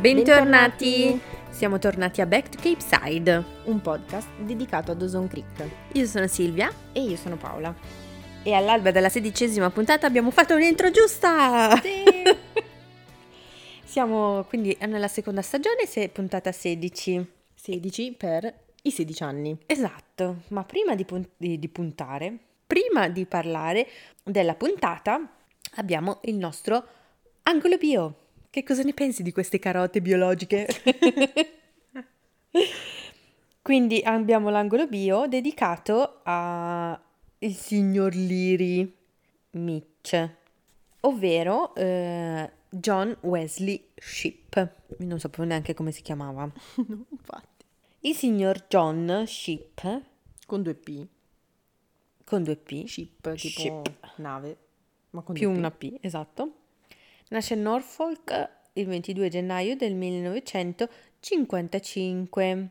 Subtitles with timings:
[0.00, 1.18] Bentornati!
[1.50, 3.44] Siamo tornati a Back to Cape Side.
[3.64, 5.68] un podcast dedicato a Dawson Creek.
[5.92, 7.74] Io sono Silvia E io sono Paola.
[8.42, 11.80] e all'alba della sedicesima puntata abbiamo fatto un'intro giusta!
[13.84, 17.26] Siamo quindi nella seconda stagione, se puntata 16.
[17.54, 19.56] 16 per i 16 anni.
[19.66, 23.88] Esatto, ma prima di, pun- di- di puntare, prima di parlare
[24.22, 25.20] della puntata,
[25.76, 26.84] abbiamo il nostro
[27.44, 28.14] angolo bio.
[28.56, 30.66] Che cosa ne pensi di queste carote biologiche?
[33.60, 36.98] Quindi abbiamo l'angolo bio dedicato al
[37.52, 38.96] signor Liri
[39.50, 40.30] Mitch,
[41.00, 44.58] ovvero eh, John Wesley Shipp.
[45.00, 46.44] Non sapevo neanche come si chiamava.
[46.86, 47.66] no, infatti.
[48.00, 49.80] Il signor John Shipp,
[50.46, 51.06] Con due P.
[52.24, 54.14] con due P, Ship, tipo Ship.
[54.16, 54.56] nave.
[55.10, 56.52] Ma con più una P, esatto,
[57.28, 62.68] nasce a Norfolk il 22 gennaio del 1955,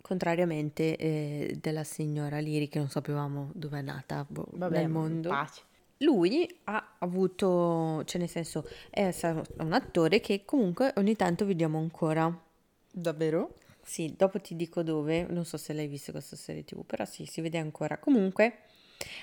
[0.00, 5.28] contrariamente eh, della signora Liri che non sapevamo dove è nata boh, Vabbè, nel mondo.
[5.28, 5.62] pace.
[5.98, 9.14] Lui ha avuto, cioè nel senso, è
[9.58, 12.36] un attore che comunque ogni tanto vediamo ancora.
[12.90, 13.54] Davvero?
[13.80, 17.26] Sì, dopo ti dico dove, non so se l'hai visto questa serie TV, però sì,
[17.26, 17.98] si vede ancora.
[17.98, 18.58] Comunque,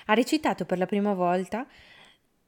[0.06, 1.66] ha recitato per la prima volta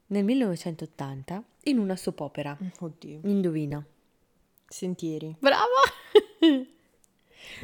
[0.09, 2.57] nel 1980 in una soap opera.
[2.81, 3.21] Oddio.
[3.25, 3.85] Indovina.
[4.67, 5.35] Sentieri.
[5.39, 5.65] Brava!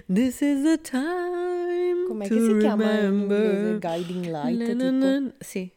[0.07, 3.79] This is the time Com'è to che si chiama in inglese?
[3.79, 4.91] Guiding Light, Na, na, tipo?
[4.91, 5.33] na.
[5.39, 5.71] Sì.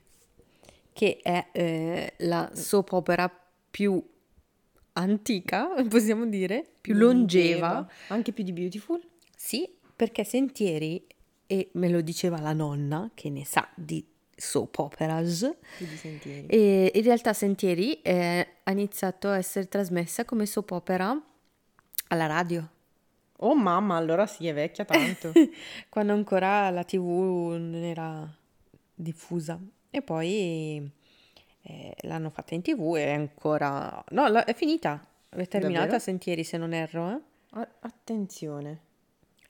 [0.92, 3.32] Che è eh, la soap opera
[3.72, 4.02] più
[4.94, 7.88] antica, possiamo dire, più longeva.
[8.08, 9.02] Anche più di Beautiful?
[9.36, 11.06] Sì, perché Sentieri,
[11.48, 14.06] e me lo diceva la nonna, che ne sa di
[14.44, 15.50] soap operas,
[16.48, 21.20] e in realtà Sentieri eh, ha iniziato a essere trasmessa come soap opera
[22.10, 22.68] alla radio,
[23.38, 25.32] Oh mamma, allora sì, è vecchia tanto.
[25.90, 28.26] quando ancora la tv non era
[28.94, 29.60] diffusa.
[29.90, 30.90] E poi
[31.62, 34.02] eh, l'hanno fatta in tv e è ancora...
[34.12, 35.06] No, la- è finita.
[35.28, 36.00] È terminata Davvero?
[36.00, 37.10] Sentieri, se non erro.
[37.12, 37.20] eh.
[37.60, 38.80] A- attenzione.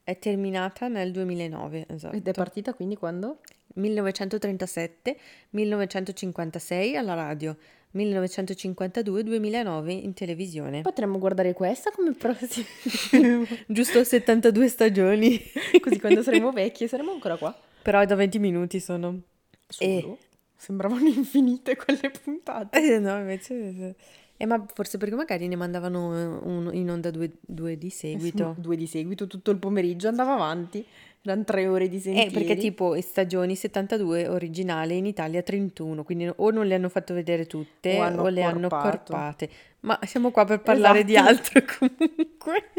[0.04, 2.16] È terminata nel 2009, esatto.
[2.16, 3.42] Ed è partita quindi quando?
[3.74, 5.18] 1937,
[5.52, 7.56] 1956 alla radio,
[7.96, 10.82] 1952-2009 in televisione.
[10.82, 12.66] Potremmo guardare questa come prossima.
[13.68, 15.40] Giusto 72 stagioni,
[15.80, 17.56] Così quando saremo vecchi saremo ancora qua.
[17.82, 19.22] però è da 20 minuti sono.
[19.68, 20.18] Solo?
[20.56, 22.96] Sembravano infinite quelle puntate.
[22.96, 23.96] Eh, no, invece...
[24.36, 28.56] Eh, ma forse perché magari ne mandavano eh, uno in onda due, due di seguito.
[28.58, 30.84] Due di seguito tutto il pomeriggio andava avanti.
[31.26, 32.32] Erano tre ore di Eh, sentieri.
[32.32, 37.46] perché tipo stagioni 72 originale in Italia 31, quindi o non le hanno fatto vedere
[37.46, 39.50] tutte O o, hanno le hanno accorpate.
[39.82, 41.30] Ma siamo qua per parlare di Esatto.
[41.30, 42.72] altro comunque,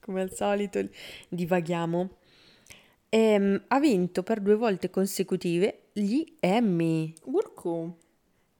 [0.00, 0.84] come al solito
[1.28, 2.10] divaghiamo.
[3.08, 7.98] Ehm, ha vinto per due volte consecutive gli Emmy Urco.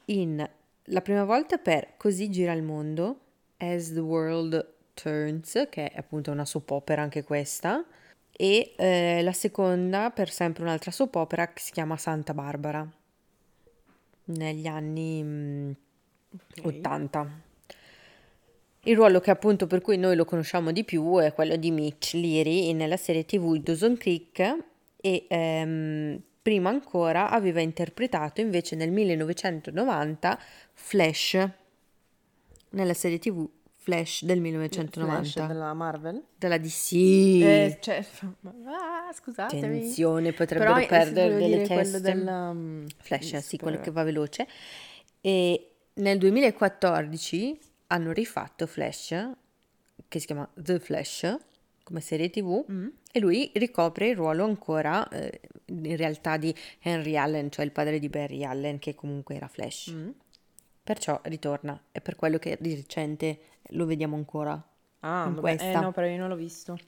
[0.06, 0.48] in
[0.86, 3.18] la prima volta per Così gira il mondo,
[3.56, 7.84] As the World Turns, che è appunto una soap opera anche questa,
[8.34, 12.86] e eh, la seconda per sempre un'altra soap opera che si chiama Santa Barbara,
[14.24, 15.70] negli anni mm,
[16.62, 17.40] 80.
[18.84, 22.14] Il ruolo che appunto per cui noi lo conosciamo di più è quello di Mitch
[22.14, 24.56] Leary nella serie tv Dawson Creek
[24.96, 30.38] e ehm, prima ancora aveva interpretato invece nel 1990
[30.72, 31.48] Flash
[32.70, 33.48] nella serie tv
[33.82, 36.22] Flash del 1990 Flash della Marvel.
[36.36, 36.92] della DC.
[36.92, 38.04] Eh, cioè,
[38.66, 39.60] ah, scusatemi.
[39.66, 42.00] Attenzione, potrebbero Però, eh, perdere delle dire quello teste.
[42.00, 44.46] della, mm, Flash, sì, quello che va veloce.
[45.20, 49.08] E nel 2014 hanno rifatto Flash,
[50.08, 51.36] che si chiama The Flash,
[51.82, 52.88] come serie tv, Mm.
[53.12, 57.98] e lui ricopre il ruolo ancora, eh, in realtà, di Henry Allen, cioè il padre
[57.98, 59.90] di Barry Allen, che comunque era Flash.
[59.92, 60.10] Mm.
[60.84, 63.38] Perciò ritorna, è per quello che di recente
[63.70, 64.52] lo vediamo ancora.
[65.00, 65.70] Ah, in vabbè, questa.
[65.70, 66.78] eh, no, però io non l'ho visto.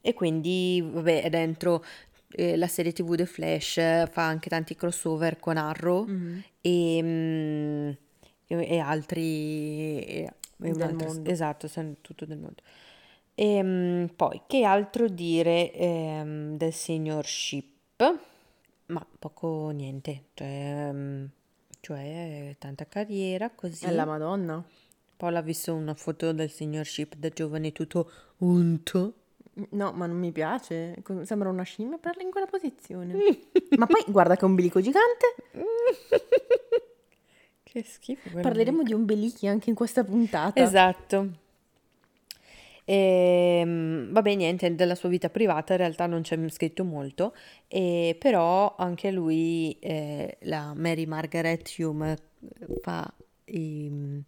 [0.00, 1.84] E quindi, vabbè, è dentro
[2.30, 3.74] eh, la serie TV The Flash,
[4.10, 6.06] fa anche tanti crossover con Arrow
[6.60, 7.90] e, mm,
[8.46, 10.32] e- altri e-
[10.62, 11.30] e altro- mondo.
[11.30, 12.62] Esatto, sono tutto del mondo.
[13.34, 18.18] E, mm, poi, che altro dire ehm, del signor Ship?
[18.86, 21.24] Ma poco niente, cioè, mm,
[21.80, 23.84] cioè tanta carriera così.
[23.84, 24.62] È la Madonna.
[25.16, 29.14] Poi ha visto una foto del signor Ship da giovane tutto unto.
[29.70, 31.02] No, ma non mi piace.
[31.22, 33.14] Sembra una scimmia parla in quella posizione.
[33.76, 35.34] ma poi guarda che ombelico gigante.
[37.70, 38.40] Che schifo.
[38.40, 40.60] Parleremo di ombelichi anche in questa puntata.
[40.60, 41.28] Esatto.
[42.90, 47.36] E, mm, vabbè, niente, della sua vita privata in realtà non c'è scritto molto,
[47.68, 52.16] e, però anche lui, eh, la Mary Margaret Hume,
[52.82, 53.08] fa
[53.44, 54.20] i,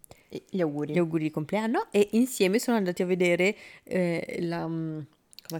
[0.49, 0.93] Gli auguri.
[0.93, 5.05] gli auguri di compleanno e insieme sono andati a vedere eh, la, come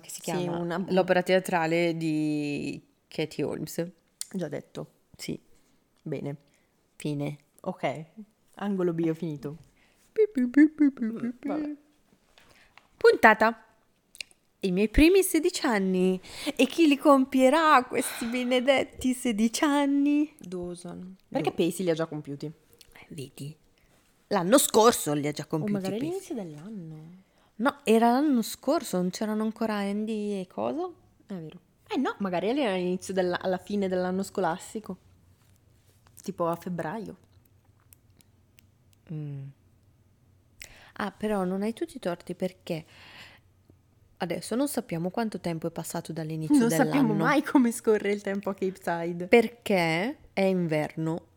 [0.05, 3.85] si Sì, una- L'opera teatrale di Katie Holmes.
[4.31, 4.91] Già detto.
[5.17, 5.37] Sì,
[6.01, 6.35] Bene.
[6.95, 7.37] fine.
[7.63, 8.05] Ok.
[8.55, 9.57] Angolo bio finito.
[11.41, 11.75] Vabbè.
[13.09, 13.61] Puntata.
[14.61, 16.21] I miei primi 16 anni.
[16.55, 20.33] E chi li compierà questi benedetti 16 anni?
[20.39, 21.17] Dawson.
[21.27, 22.45] Perché Pacey li ha già compiuti?
[22.45, 23.53] Eh, Vedi,
[24.27, 25.73] l'anno scorso li ha già O compiuti.
[25.73, 26.31] magari pensi.
[26.31, 27.21] all'inizio dell'anno.
[27.55, 30.89] No, era l'anno scorso, non c'erano ancora Andy e cosa?
[31.27, 31.59] È vero.
[31.89, 34.97] Eh no, magari era all'inizio della, alla fine dell'anno scolastico.
[36.23, 37.17] Tipo a febbraio.
[40.93, 42.85] Ah, però non hai tutti i torti perché
[44.17, 46.89] adesso non sappiamo quanto tempo è passato dall'inizio non dell'anno.
[46.91, 49.27] sappiamo mai come scorre il tempo a Cape Side.
[49.27, 51.27] Perché è inverno.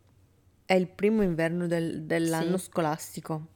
[0.65, 2.65] È il primo inverno del- dell'anno Sì.
[2.65, 3.55] scolastico.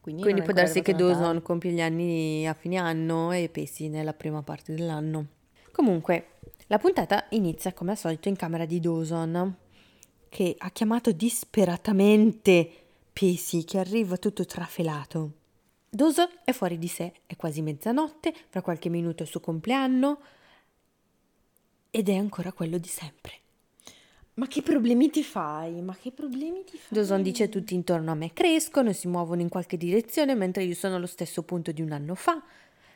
[0.00, 1.12] Quindi, Quindi non può darsi che Natale.
[1.12, 5.26] Dawson compie gli anni a fine anno e Pacey nella prima parte dell'anno.
[5.72, 6.38] Comunque,
[6.68, 9.54] la puntata inizia come al solito in camera di Dawson,
[10.30, 12.79] che ha chiamato disperatamente
[13.20, 15.32] Pacey, che arriva tutto trafelato.
[15.90, 20.20] Dawson è fuori di sé, è quasi mezzanotte, fra qualche minuto è il suo compleanno
[21.90, 23.32] ed è ancora quello di sempre.
[24.34, 25.82] Ma che problemi ti fai?
[25.82, 26.88] Ma che problemi ti fai?
[26.88, 30.74] Dawson dice tutti intorno a me crescono e si muovono in qualche direzione mentre io
[30.74, 32.42] sono allo stesso punto di un anno fa.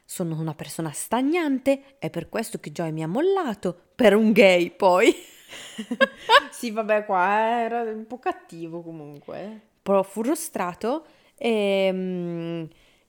[0.06, 4.70] Sono una persona stagnante, è per questo che Joy mi ha mollato, per un gay
[4.70, 5.14] poi.
[6.50, 9.72] Sì, vabbè, qua era un po' cattivo comunque.
[9.84, 9.90] Eh.
[9.90, 11.04] Però frustrato
[11.36, 12.64] e, mm,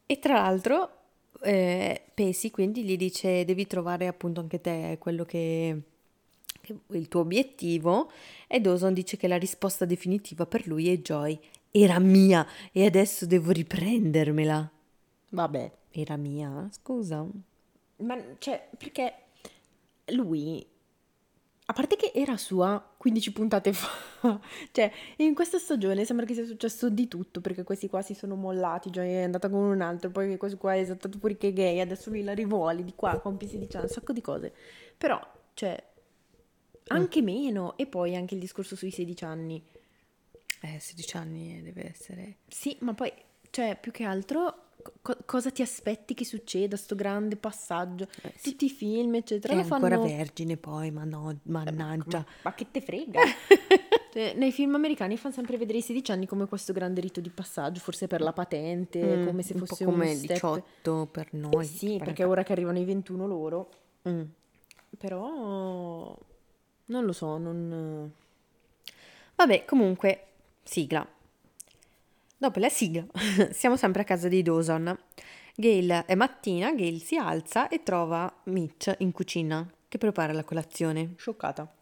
[0.05, 0.89] e tra l'altro
[1.41, 5.81] eh, Pacey quindi gli dice devi trovare appunto anche te quello che,
[6.61, 8.11] che il tuo obiettivo
[8.47, 11.39] e Dawson dice che la risposta definitiva per lui è Joy.
[11.71, 14.69] Era mia e adesso devo riprendermela.
[15.31, 15.71] Vabbè.
[15.91, 16.67] Era mia?
[16.71, 17.25] Scusa.
[17.97, 19.13] Ma, cioè, perché
[20.07, 20.65] lui,
[21.67, 24.39] a parte che era sua 15 puntate fa,
[24.71, 28.35] cioè, in questa stagione sembra che sia successo di tutto, perché questi qua si sono
[28.35, 31.53] mollati, Joy è andata con un altro, poi questo qua è esaltato fuori che è
[31.53, 34.53] gay, adesso lui la rivuole di qua, compie 16 anni, un sacco di cose.
[34.95, 35.19] Però,
[35.55, 35.83] cioè,
[36.87, 39.63] anche meno, e poi anche il discorso sui 16 anni.
[40.61, 42.37] Eh, 16 anni deve essere...
[42.47, 43.11] Sì, ma poi,
[43.49, 44.64] cioè, più che altro,
[45.01, 48.07] co- cosa ti aspetti che succeda, sto grande passaggio?
[48.21, 48.51] Eh, sì.
[48.51, 49.85] Tutti i film, eccetera, È fanno...
[49.85, 52.17] ancora vergine poi, ma no, mannaggia.
[52.19, 53.19] Ma, ma che te frega?
[54.15, 57.29] Cioè, nei film americani fanno sempre vedere i 16 anni come questo grande rito di
[57.29, 60.29] passaggio, forse per la patente, Mm, come se un po' fosse come step.
[60.35, 61.65] 18 per noi.
[61.65, 63.69] Sì, per- perché ora che arrivano i 21 loro,
[64.07, 64.21] Mm.
[64.97, 66.17] però
[66.85, 68.09] non lo so, non...
[69.35, 70.27] Vabbè, comunque,
[70.63, 71.05] sigla.
[72.37, 73.05] Dopo la sigla,
[73.51, 74.97] siamo sempre a casa di Dawson.
[75.55, 81.13] Gail è mattina, Gail si alza e trova Mitch in cucina che prepara la colazione.
[81.15, 81.73] Scioccata.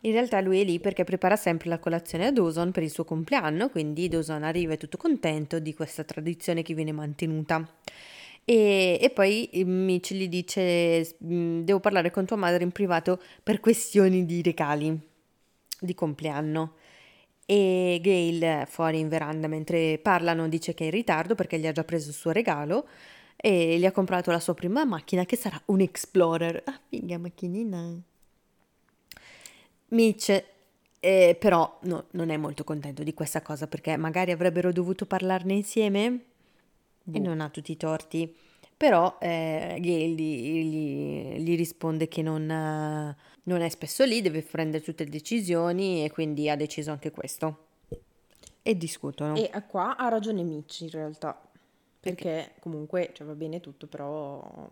[0.00, 3.04] In realtà lui è lì perché prepara sempre la colazione a Dawson per il suo
[3.04, 7.68] compleanno, quindi Dawson arriva e è tutto contento di questa tradizione che viene mantenuta.
[8.44, 13.60] E, e poi Mitch gli dice: "Mm, Devo parlare con tua madre in privato per
[13.60, 14.98] questioni di regali
[15.80, 16.74] di compleanno.
[17.46, 21.72] E Gail fuori in veranda mentre parlano dice che è in ritardo perché gli ha
[21.72, 22.88] già preso il suo regalo
[23.36, 26.62] e gli ha comprato la sua prima macchina che sarà un Explorer.
[26.64, 28.00] Ah, figa macchinina.
[29.88, 30.44] Mitch
[30.98, 35.52] eh, però no, non è molto contento di questa cosa perché magari avrebbero dovuto parlarne
[35.52, 36.20] insieme e
[37.04, 37.20] Boh.
[37.20, 38.34] non ha tutti i torti.
[38.76, 44.42] Però eh, Gail gli, gli- gli risponde che non, eh, non è spesso lì, deve
[44.42, 47.64] prendere tutte le decisioni e quindi ha deciso anche questo.
[48.62, 49.36] E discutono.
[49.36, 51.40] E qua ha ragione Mitch in realtà,
[52.00, 54.68] perché comunque cioè, va bene tutto, però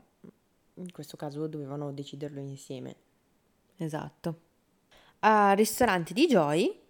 [0.75, 2.97] in questo caso dovevano deciderlo insieme.
[3.76, 4.40] Esatto.
[5.21, 6.81] A ristoranti di Joy,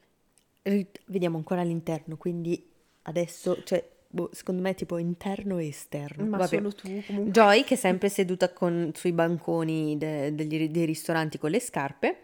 [1.07, 2.71] vediamo ancora l'interno, quindi
[3.03, 6.25] adesso, cioè, boh, secondo me tipo interno e esterno.
[6.25, 6.57] Ma Vabbè.
[6.57, 7.31] solo tu comunque.
[7.33, 12.19] Joy, che è sempre seduta con- sui banconi de- degli- dei ristoranti con le scarpe,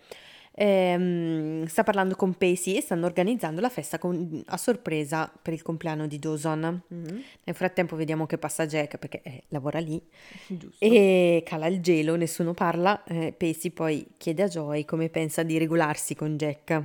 [0.53, 5.63] ehm, sta parlando con Pacey e stanno organizzando la festa con- a sorpresa per il
[5.63, 6.83] compleanno di Dawson.
[6.87, 10.01] Mhm, Nel frattempo vediamo che passa Jack perché eh, lavora lì
[10.47, 10.77] Giusto.
[10.85, 13.03] e cala il gelo, nessuno parla.
[13.05, 16.83] Eh, Pacey poi chiede a Joy come pensa di regolarsi con Jack.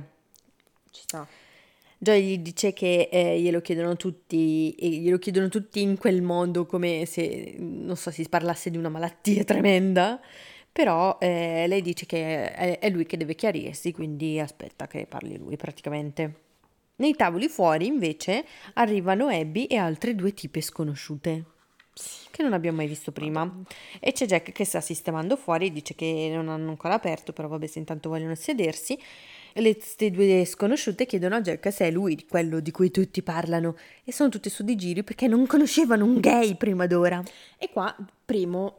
[0.90, 1.26] Ci sta.
[1.98, 6.66] Joy gli dice che eh, glielo chiedono tutti, e glielo chiedono tutti in quel mondo
[6.66, 10.20] come se, non so, si parlasse di una malattia tremenda,
[10.70, 15.38] però eh, lei dice che è, è lui che deve chiarirsi, quindi aspetta che parli
[15.38, 16.44] lui praticamente.
[16.96, 21.44] Nei tavoli fuori, invece, arrivano Abby e altre due tipe sconosciute,
[22.30, 23.50] che non abbiamo mai visto prima.
[24.00, 27.66] E c'è Jack che sta sistemando fuori, dice che non hanno ancora aperto, però vabbè,
[27.66, 28.98] se intanto vogliono sedersi.
[29.58, 33.76] Le queste due sconosciute chiedono a Jack se è lui quello di cui tutti parlano
[34.04, 37.22] e sono tutte su di giri perché non conoscevano un gay prima d'ora.
[37.56, 37.94] E qua,
[38.24, 38.76] primo,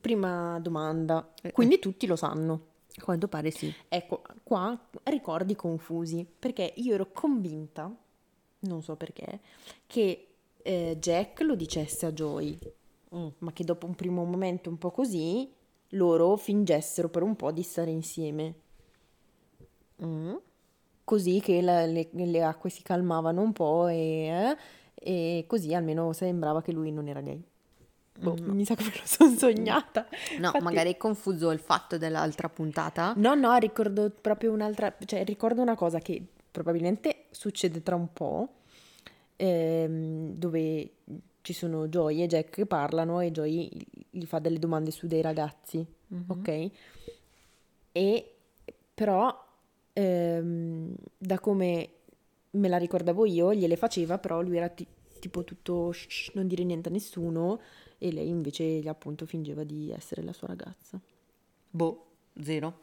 [0.00, 2.60] prima domanda, quindi tutti lo sanno.
[2.96, 3.70] A quanto pare sì.
[3.88, 7.94] Ecco, qua ricordi confusi, perché io ero convinta,
[8.60, 9.40] non so perché,
[9.86, 10.28] che
[10.62, 12.58] eh, Jack lo dicesse a Joy,
[13.14, 13.28] Mm.
[13.38, 15.48] ma che dopo un primo momento un po' così,
[15.90, 18.54] loro fingessero per un po' di stare insieme.
[20.04, 20.34] Mm.
[21.04, 24.56] Così che la- le, le acque si calmavano un po' e, eh,
[24.94, 27.40] e così almeno sembrava che lui non era gay.
[28.18, 30.06] Boh, mi sa che me lo sono sognata.
[30.38, 33.12] No, Infatti- magari hai confuso il fatto dell'altra puntata.
[33.16, 38.48] No, no, ricordo proprio un'altra, cioè ricordo una cosa che probabilmente succede tra un po',
[39.36, 40.90] ehm, dove
[41.42, 43.70] ci sono Joy e Jack che parlano e Joy
[44.10, 45.84] gli fa delle domande su dei ragazzi,
[46.26, 46.70] ok?
[47.92, 48.34] E
[48.94, 49.44] però
[49.96, 51.90] ehm, da come
[52.52, 54.86] me la ricordavo io, gliele faceva, però lui era ti-
[55.20, 57.60] tipo tutto "Shh, shh, non dire niente a nessuno
[57.98, 61.00] e lei invece appunto fingeva di essere la sua ragazza.
[61.70, 62.06] Boh,
[62.42, 62.80] zero.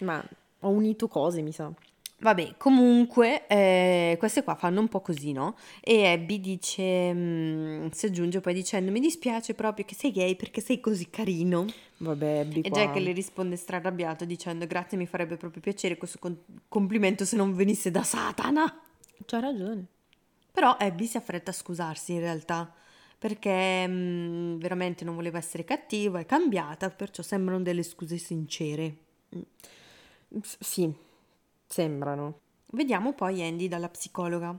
[0.00, 0.22] Ma
[0.60, 1.72] ho unito cose, mi sa.
[2.18, 5.54] Vabbè, comunque, eh, queste qua fanno un po' così, no?
[5.80, 10.60] E Abby dice, mm, si aggiunge poi dicendo, mi dispiace proprio che sei gay perché
[10.62, 11.66] sei così carino.
[11.98, 12.78] Vabbè, Abby E qua.
[12.78, 17.54] Jack le risponde strarrabbiato dicendo, grazie, mi farebbe proprio piacere questo con- complimento se non
[17.54, 18.80] venisse da Satana.
[19.26, 19.86] C'ha ragione.
[20.52, 22.72] Però Abby si affretta a scusarsi in realtà,
[23.18, 28.96] perché mm, veramente non voleva essere cattiva, è cambiata, perciò sembrano delle scuse sincere.
[30.42, 30.92] S- sì,
[31.66, 32.40] sembrano.
[32.72, 34.58] Vediamo poi Andy dalla psicologa.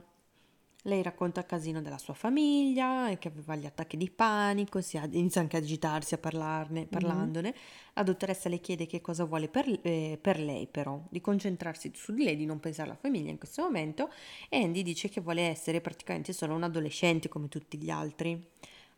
[0.82, 4.98] Lei racconta il casino della sua famiglia, e che aveva gli attacchi di panico, si
[5.10, 7.54] inizia anche a agitarsi a parlarne, parlandone.
[7.94, 12.14] La dottoressa le chiede che cosa vuole per, eh, per lei però, di concentrarsi su
[12.14, 14.10] di lei, di non pensare alla famiglia in questo momento
[14.48, 18.42] e Andy dice che vuole essere praticamente solo un adolescente come tutti gli altri.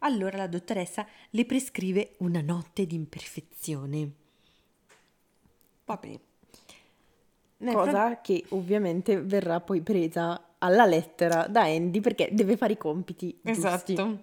[0.01, 4.13] Allora la dottoressa le prescrive una notte di imperfezione.
[5.87, 6.09] Vabbè.
[6.09, 6.21] Nel
[7.73, 13.39] Cosa che ovviamente verrà poi presa alla lettera da Andy perché deve fare i compiti
[13.43, 13.61] giusti.
[13.93, 14.23] Esatto.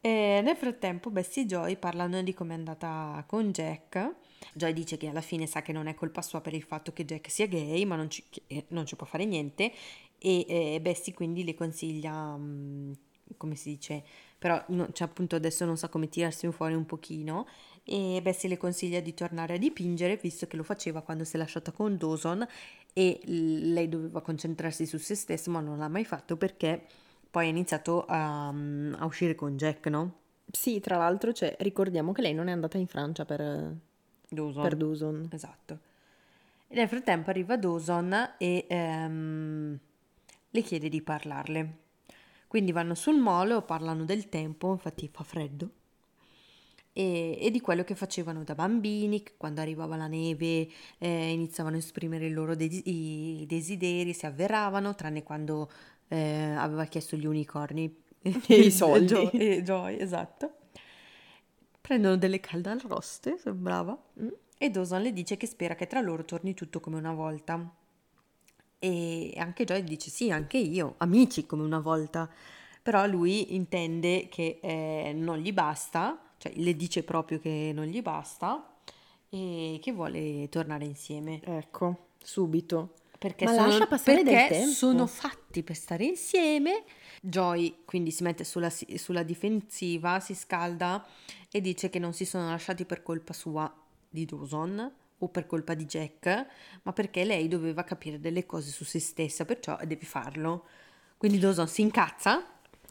[0.00, 4.14] E nel frattempo Bessie e Joy parlano di come è andata con Jack.
[4.54, 7.04] Joy dice che alla fine sa che non è colpa sua per il fatto che
[7.04, 9.72] Jack sia gay, ma non ci, che non ci può fare niente.
[10.18, 12.92] E eh, Bessie quindi le consiglia, mm,
[13.36, 14.02] come si dice,
[14.38, 17.46] però no- cioè, appunto adesso non sa come tirarsi fuori un pochino.
[17.84, 21.38] E Bessie le consiglia di tornare a dipingere, visto che lo faceva quando si è
[21.38, 22.46] lasciata con Dawson
[22.92, 26.84] e lei doveva concentrarsi su se stessa, ma non l'ha mai fatto perché
[27.30, 30.18] poi ha iniziato a, a uscire con Jack, no?
[30.50, 33.76] Sì, tra l'altro cioè, ricordiamo che lei non è andata in Francia per,
[34.28, 34.62] Dawson.
[34.62, 35.28] per Dawson.
[35.32, 35.78] Esatto.
[36.66, 39.78] E nel frattempo arriva Dawson e ehm,
[40.50, 41.78] le chiede di parlarle.
[42.46, 45.70] Quindi vanno sul molo, parlano del tempo, infatti fa freddo,
[47.00, 51.76] e, e di quello che facevano da bambini, che quando arrivava la neve eh, iniziavano
[51.76, 55.70] a esprimere i loro desi- i desideri, si avveravano, tranne quando
[56.08, 59.30] eh, aveva chiesto gli unicorni E i soldi.
[59.30, 60.56] E Joy, esatto.
[61.80, 63.98] Prendono delle caldarroste, sembrava.
[64.20, 64.28] Mm.
[64.58, 67.76] E Dawson le dice che spera che tra loro torni tutto come una volta.
[68.78, 72.28] E anche Joy dice sì, anche io, amici come una volta.
[72.82, 78.00] Però lui intende che eh, non gli basta, cioè le dice proprio che non gli
[78.00, 78.76] basta
[79.28, 81.38] e che vuole tornare insieme.
[81.44, 82.94] Ecco, subito.
[83.18, 86.84] Perché, Ma sono, perché sono fatti per stare insieme.
[87.20, 91.06] Joy quindi si mette sulla, sulla difensiva, si scalda
[91.50, 93.70] e dice che non si sono lasciati per colpa sua
[94.08, 96.46] di Dawson o per colpa di Jack,
[96.84, 100.64] ma perché lei doveva capire delle cose su se stessa, perciò deve farlo.
[101.18, 102.42] Quindi Dawson si incazza,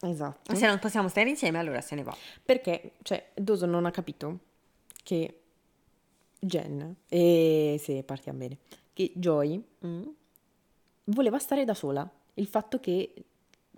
[0.02, 0.54] Esatto.
[0.54, 2.16] se non possiamo stare insieme allora se ne va.
[2.44, 4.38] Perché, cioè, Dawson non ha capito
[5.02, 5.40] che
[6.38, 8.58] Jen, e se partiamo bene,
[8.94, 10.02] che Joy Mm.
[11.04, 12.08] voleva stare da sola.
[12.34, 13.12] Il fatto che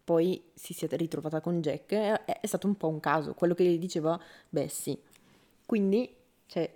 [0.05, 3.65] poi si sia ritrovata con Jack è, è stato un po' un caso, quello che
[3.65, 4.99] gli diceva Bessie.
[5.67, 6.13] Quindi,
[6.47, 6.73] cioè,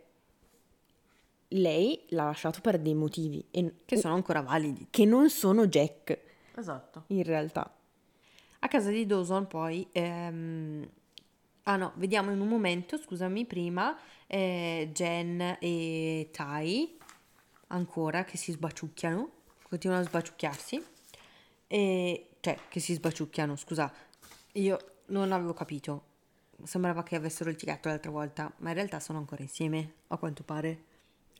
[1.49, 4.88] lei l'ha lasciato per dei motivi e- Che sono ancora validi.
[4.91, 6.19] che non sono Jack.
[6.57, 7.05] esatto.
[7.09, 7.71] in realtà.
[8.61, 9.87] A casa di Dawson poi...
[9.93, 10.89] ehm,
[11.69, 13.99] Ah no, vediamo in un momento, scusami, prima
[14.29, 16.97] eh, Jen e Tai
[17.69, 19.31] ancora che si sbaciucchiano,
[19.63, 20.85] continuano a sbaciucchiarsi.
[21.67, 23.93] E, cioè, che si sbaciucchiano, scusa,
[24.53, 26.05] io non avevo capito.
[26.63, 30.85] Sembrava che avessero litigato l'altra volta, ma in realtà sono ancora insieme, a quanto pare.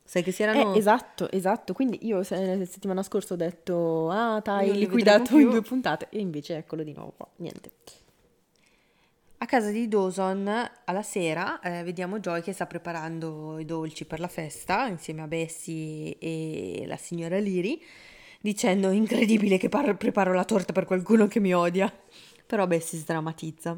[0.07, 0.73] Sai che si erano...
[0.73, 1.73] Eh, esatto, esatto.
[1.73, 6.07] Quindi io se- la settimana scorsa ho detto, ah, li liquidato in due puntate.
[6.11, 7.29] E invece eccolo di nuovo qua.
[7.37, 7.71] Niente.
[9.39, 10.49] A casa di Dawson
[10.85, 15.27] alla sera eh, vediamo Joy che sta preparando i dolci per la festa insieme a
[15.27, 17.83] Bessie e la signora Liri,
[18.41, 21.93] dicendo incredibile che par- preparo la torta per qualcuno che mi odia.
[22.47, 23.77] Però Bessie sdrammatizza.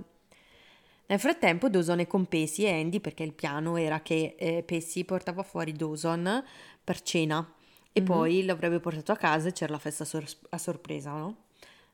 [1.10, 5.04] Nel frattempo Dawson è con Pacey e Andy perché il piano era che eh, Pacey
[5.04, 6.44] portava fuori Dawson
[6.84, 7.50] per cena
[7.92, 11.44] e poi l'avrebbe portato a casa e c'era la festa sor- a sorpresa, no?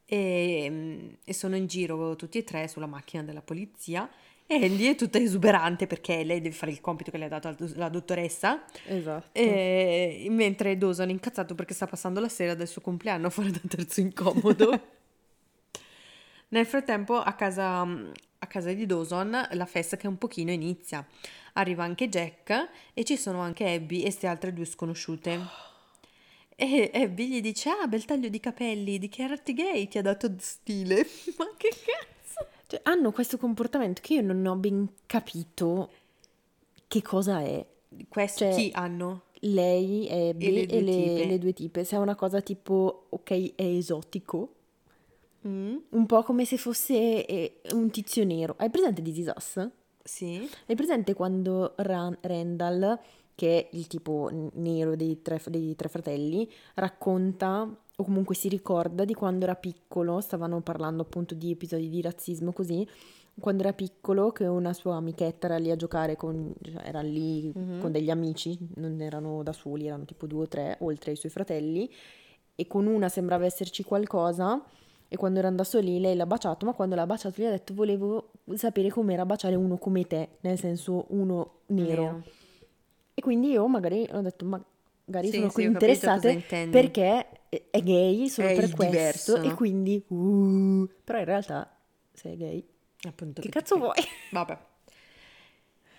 [0.05, 4.11] E, mm, e sono in giro tutti e tre sulla macchina della polizia
[4.47, 7.55] e Andy è tutta esuberante perché lei deve fare il compito che le ha dato
[7.77, 9.29] la, dottoressa Esatto.
[9.33, 13.61] e, mentre Dawson è incazzato perché sta passando la sera del suo compleanno fuori da
[13.67, 14.81] terzo incomodo.
[16.49, 17.87] Nel frattempo a casa,
[18.45, 21.07] a casa di Dawson la festa che un pochino inizia.
[21.55, 25.41] Arriva anche Jack e ci sono anche Abby e queste altre due sconosciute.
[26.57, 31.07] E Abby gli dice, ah, bel taglio di capelli, dichiarati gay, ti ha dato stile.
[31.37, 32.49] Ma che cazzo?
[32.67, 35.91] Cioè, hanno questo comportamento che io non ho ben capito
[36.87, 37.65] che cosa è.
[38.09, 39.23] Questo Cioè, chi hanno?
[39.41, 41.27] Lei, Abby E le e, due le, tipe.
[41.27, 41.85] le due tipe.
[41.85, 44.54] Se è una cosa tipo, ok, è esotico.
[45.47, 45.77] Mm?
[45.91, 48.55] Un po' come se fosse eh, un tizio nero.
[48.59, 49.69] Hai presente di Us?
[50.03, 50.49] Sì.
[50.67, 52.99] Hai presente quando Ran- Randall,
[53.35, 59.05] che è il tipo nero dei tre, dei tre fratelli, racconta o comunque si ricorda
[59.05, 62.87] di quando era piccolo, stavano parlando appunto di episodi di razzismo così,
[63.39, 67.53] quando era piccolo che una sua amichetta era lì a giocare con, cioè, era lì
[67.81, 71.31] con degli amici, non erano da soli, erano tipo due o tre, oltre ai suoi
[71.31, 71.91] fratelli,
[72.55, 74.63] e con una sembrava esserci qualcosa.
[75.09, 77.75] E quando era andato lì lei l'ha baciato, ma quando l'ha baciato gli ha detto
[77.75, 82.03] volevo sapere com'era baciare uno come te, nel senso uno nero.
[82.03, 82.23] Nero.
[83.15, 88.49] E quindi io magari ho detto magari Sì, sono sì, interessate perché è gay solo
[88.49, 91.77] È per questo diverso, e quindi uh, però in realtà
[92.13, 92.67] se è gay
[93.07, 93.95] Appunto che che cazzo vuoi?
[94.33, 94.59] Vabbè.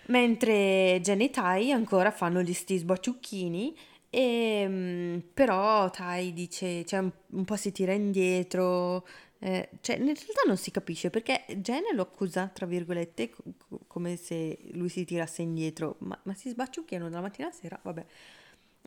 [0.08, 3.76] Mentre Jen e Tai ancora fanno gli sti sbaciucchini,
[4.16, 9.06] e, mm, però Tai dice, cioè un, un po' si tira indietro,
[9.40, 13.80] eh, cioè in realtà non si capisce perché Jen lo accusa, tra virgolette, co- co-
[13.86, 18.04] come se lui si tirasse indietro, ma, ma si sbaciucchiano dalla mattina alla sera, vabbè.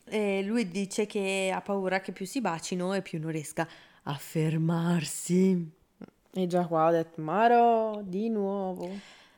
[0.05, 3.67] E lui dice che ha paura che più si bacino e più non riesca
[4.01, 5.71] a fermarsi.
[6.31, 8.89] E già qua ho detto Maro di nuovo.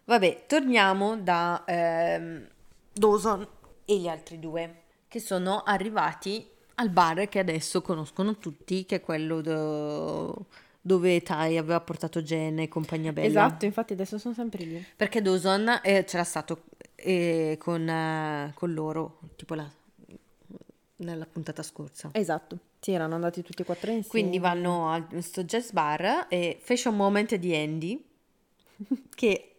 [0.06, 2.48] Vabbè, torniamo da ehm,
[2.94, 3.46] Dawson
[3.84, 4.81] e gli altri due
[5.12, 10.46] che sono arrivati al bar che adesso conoscono tutti, che è quello do-
[10.80, 13.28] dove Tai aveva portato Jen e compagnia bella.
[13.28, 14.86] Esatto, infatti adesso sono sempre lì.
[14.96, 16.64] Perché Dawson eh, c'era stato
[16.96, 19.70] eh, con, eh, con loro, tipo la-
[20.96, 22.12] nella puntata scorsa.
[22.14, 22.58] Esatto.
[22.80, 24.08] Sì, erano andati tutti e quattro insieme.
[24.08, 28.02] Quindi vanno al sto jazz bar e fashion moment di Andy
[29.14, 29.51] che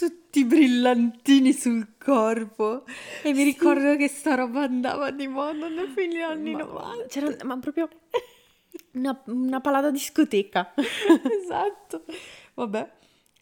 [0.00, 2.84] tutti brillantini sul corpo
[3.22, 7.06] e mi ricordo che sta roba andava di moda nei fine anni ma, 90.
[7.08, 7.86] c'era ma proprio
[8.92, 10.72] una, una palata discoteca.
[11.42, 12.04] esatto.
[12.54, 12.92] Vabbè.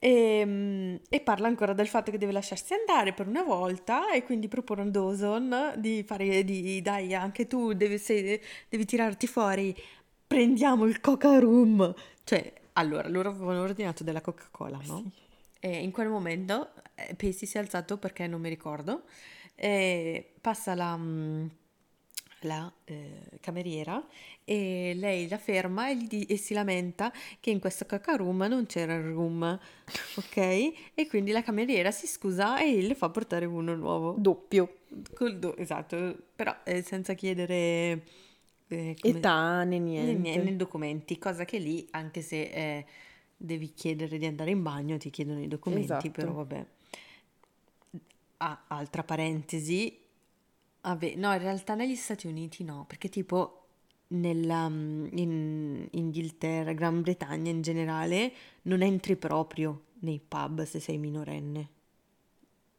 [0.00, 4.24] E, mm, e parla ancora del fatto che deve lasciarsi andare per una volta e
[4.24, 9.76] quindi propone a Dawson di fare di dai anche tu devi, se- devi tirarti fuori
[10.26, 11.92] prendiamo il Coca Room
[12.22, 15.10] cioè allora loro avevano ordinato della Coca-Cola no?
[15.60, 19.02] E in quel momento eh, Pacey si è alzato perché non mi ricordo
[19.54, 21.46] e passa la, mm,
[22.42, 24.04] la eh, cameriera
[24.44, 28.66] e lei la ferma e, gli e si lamenta che in questo caca room non
[28.66, 29.42] c'era il room,
[30.16, 30.36] ok?
[30.94, 34.14] E quindi la cameriera si scusa e le fa portare uno nuovo.
[34.16, 34.76] Doppio.
[35.14, 38.04] Col do- esatto, però eh, senza chiedere
[38.68, 40.36] eh, come- Età né né- niente.
[40.38, 42.86] né- nei documenti, cosa che lì, anche se eh,
[43.38, 46.10] devi chiedere di andare in bagno, ti chiedono i documenti, Esatto.
[46.10, 46.66] però vabbè.
[48.38, 49.98] Ah, altra parentesi,
[50.82, 53.62] vabbè, no, in realtà negli Stati Uniti no, perché tipo
[54.08, 60.98] nella, mm, in Inghilterra, Gran Bretagna in generale, non entri proprio nei pub se sei
[60.98, 61.68] minorenne.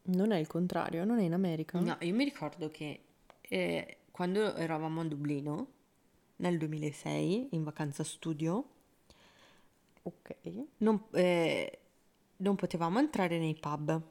[0.03, 1.79] Non è il contrario, non è in America.
[1.79, 2.99] No, io mi ricordo che
[3.41, 5.67] eh, quando eravamo a Dublino,
[6.37, 8.65] nel 2006, in vacanza studio,
[10.03, 10.35] Ok.
[10.77, 11.79] non, eh,
[12.37, 14.01] non potevamo entrare nei pub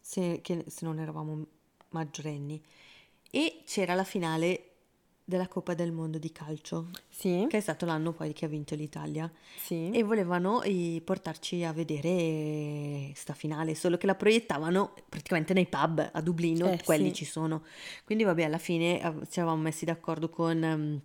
[0.00, 1.46] se, che- se non eravamo
[1.90, 2.62] maggiorenni.
[3.30, 4.62] E c'era la finale
[5.24, 7.46] della Coppa del Mondo di calcio, Sì.
[7.48, 9.30] che è stato l'anno poi che ha vinto l'Italia.
[9.56, 9.90] Sì.
[9.90, 16.08] E volevano eh, portarci a vedere sta finale, solo che la proiettavano praticamente nei pub
[16.12, 17.14] a Dublino, Eh, quelli sì.
[17.14, 17.64] ci sono.
[18.04, 21.00] Quindi vabbè, alla fine eh, ci eravamo messi d'accordo con, ehm,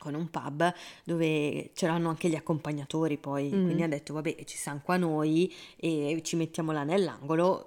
[0.00, 0.72] con un pub
[1.04, 3.64] dove c'erano anche gli accompagnatori poi, Mm.
[3.64, 7.64] quindi ha detto vabbè, ci siamo qua noi e ci mettiamo là nell'angolo,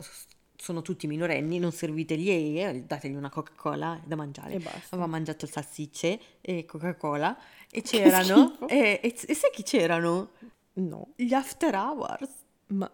[0.57, 4.53] sono tutti minorenni, non servitegli, eh, dategli una Coca-Cola da mangiare.
[4.53, 4.95] E basta.
[4.95, 7.37] Aveva mangiato salsicce e Coca-Cola
[7.69, 10.29] e c'erano, e, e, e sai chi c'erano?
[10.73, 11.09] No.
[11.15, 12.29] Gli After Hours.
[12.67, 12.89] Ma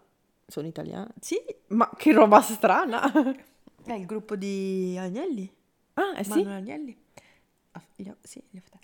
[0.46, 1.08] sono italiani?
[1.20, 1.36] Sì,
[1.68, 3.10] Ma che roba strana!
[3.84, 5.50] è il gruppo di Agnelli,
[5.94, 6.40] Ah, eh sì?
[6.40, 6.96] Agnelli.
[7.72, 8.78] Ah, gli- sì, gli After-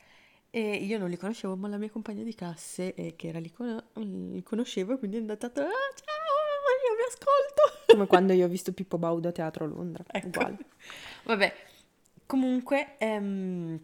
[0.57, 3.53] E io non li conoscevo, ma la mia compagna di classe, eh, che era lì,
[3.53, 7.85] con- li conoscevo, e quindi è andata, ah, ciao, io vi ascolto.
[7.93, 10.03] Come quando io ho visto Pippo Baudo a Teatro a Londra.
[10.11, 10.29] Ecco.
[10.29, 10.57] Uguale.
[11.25, 11.55] Vabbè,
[12.25, 13.79] comunque ehm,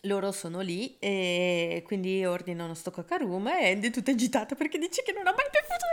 [0.00, 4.78] loro sono lì e quindi ordinano sto coca room e Andy è tutta agitata perché
[4.78, 5.84] dice che non ha mai bevuto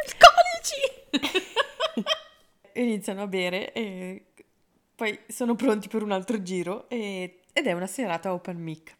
[1.21, 1.43] alcolici.
[2.71, 4.26] E Iniziano a bere e
[4.95, 8.98] poi sono pronti per un altro giro e- ed è una serata open mic.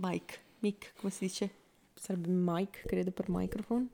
[0.00, 1.50] Mic, mic, come si dice?
[1.94, 3.86] Sarebbe Mike, credo, per microphone.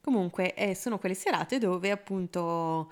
[0.00, 2.90] Comunque, eh, sono quelle serate dove appunto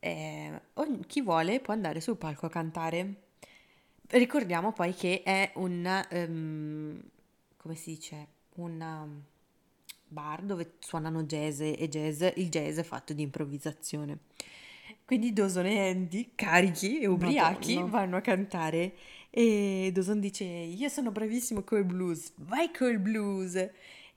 [0.00, 3.22] eh, ogni- chi vuole può andare sul palco a cantare.
[4.08, 7.02] Ricordiamo poi che è un, ehm,
[7.56, 9.22] come si dice, un um,
[10.08, 14.18] bar dove suonano jazz e jazz, il jazz è fatto di improvvisazione.
[15.04, 17.90] Quindi Dawson e Andy, carichi e ubriachi, Madonna.
[17.90, 18.94] vanno a cantare
[19.30, 23.54] e Dawson dice io sono bravissimo col blues, vai col blues.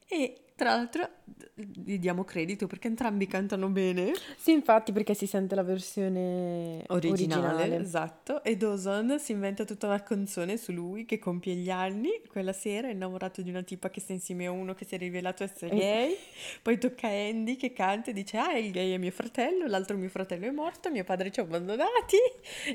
[0.07, 1.07] E tra l'altro
[1.55, 4.11] gli diamo credito perché entrambi cantano bene.
[4.37, 7.81] Sì, infatti, perché si sente la versione Originale, originale.
[7.81, 8.43] esatto.
[8.43, 12.09] E Dawson si inventa tutta una canzone su lui che compie gli anni.
[12.29, 14.97] Quella sera è innamorato di una tipa che sta insieme a uno che si è
[14.97, 15.77] rivelato essere Eh.
[15.77, 16.17] gay.
[16.61, 19.95] Poi tocca a Andy che canta e dice: Ah, il gay è mio fratello, l'altro
[19.97, 22.17] mio fratello è morto, mio padre ci ha abbandonati.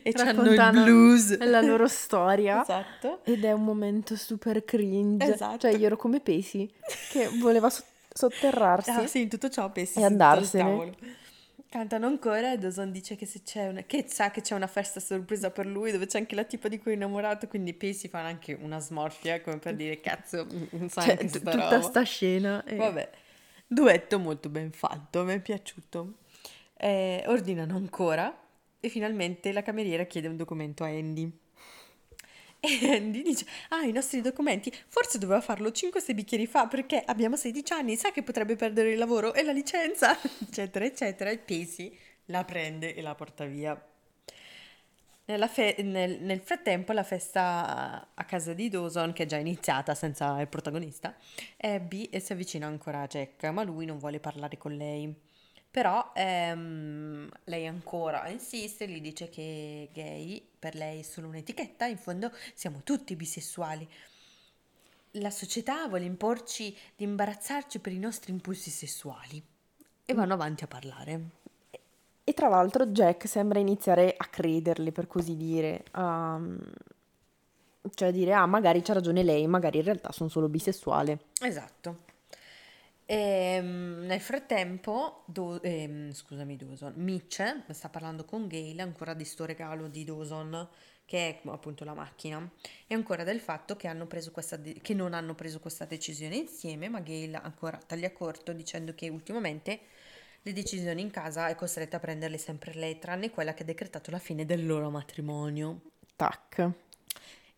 [0.03, 1.39] E c'hanno il Raccontano blues.
[1.39, 2.63] la loro storia.
[2.63, 3.21] Esatto.
[3.25, 5.33] Ed è un momento super cringe.
[5.35, 5.59] Esatto.
[5.59, 6.71] Cioè, io ero come Pesi,
[7.11, 7.71] che voleva
[8.15, 8.91] sotterrarsi.
[8.91, 10.95] Ah, sì, in tutto ciò pensi E andarsene.
[11.69, 15.01] Cantano ancora e Dawson dice che, se c'è una, che sa che c'è una festa
[15.01, 18.21] sorpresa per lui dove c'è anche la tipa di cui è innamorato, quindi Pacey fa
[18.21, 21.83] anche una smorfia come per dire cazzo, non sa Cioè, anche t- sta tutta roba.
[21.83, 22.63] sta scena.
[22.65, 23.11] e- Vabbè,
[23.67, 26.19] duetto molto ben fatto, mi è piaciuto.
[26.77, 28.33] Eh, ordinano ancora
[28.79, 31.39] e finalmente la cameriera chiede un documento a Andy.
[32.81, 37.37] E Andy dice, ah, i nostri documenti, forse doveva farlo 5-6 bicchieri fa perché abbiamo
[37.37, 41.31] 16 anni, sa che potrebbe perdere il lavoro e la licenza, eccetera, eccetera.
[41.31, 41.97] E Pacey
[42.27, 43.79] la prende e la porta via.
[45.27, 50.41] Fe- nel, nel frattempo la festa a casa di Dawson, che è già iniziata senza
[50.41, 51.15] il protagonista,
[51.59, 55.15] Abby e si avvicina ancora a Jack, ma lui non vuole parlare con lei.
[55.75, 61.97] Però ehm, lei ancora insiste, gli dice che gay per lei è solo un'etichetta, in
[61.97, 63.85] fondo siamo tutti bisessuali.
[65.19, 69.43] La società vuole imporci di imbarazzarci per i nostri impulsi sessuali.
[70.05, 71.21] E vanno avanti a parlare.
[72.23, 76.41] E tra l'altro Jack sembra iniziare a crederle, per così dire, a...
[77.95, 81.19] cioè dire, ah, magari c'ha ragione lei, magari in realtà sono solo bisessuale.
[81.41, 82.13] Esatto.
[83.07, 89.45] Ehm, nel frattempo, Do- ehm, scusami Dawson, Mitch sta parlando con Gail ancora di sto
[89.45, 90.67] regalo di Dawson,
[91.05, 92.51] che è appunto la macchina,
[92.87, 96.37] e ancora del fatto che, hanno preso questa de- che non hanno preso questa decisione
[96.37, 99.81] insieme, ma Gail ancora taglia corto dicendo che ultimamente
[100.41, 104.11] le decisioni in casa è costretta a prenderle sempre lei, tranne quella che ha decretato
[104.11, 105.81] la fine del loro matrimonio.
[106.17, 106.71] Tac.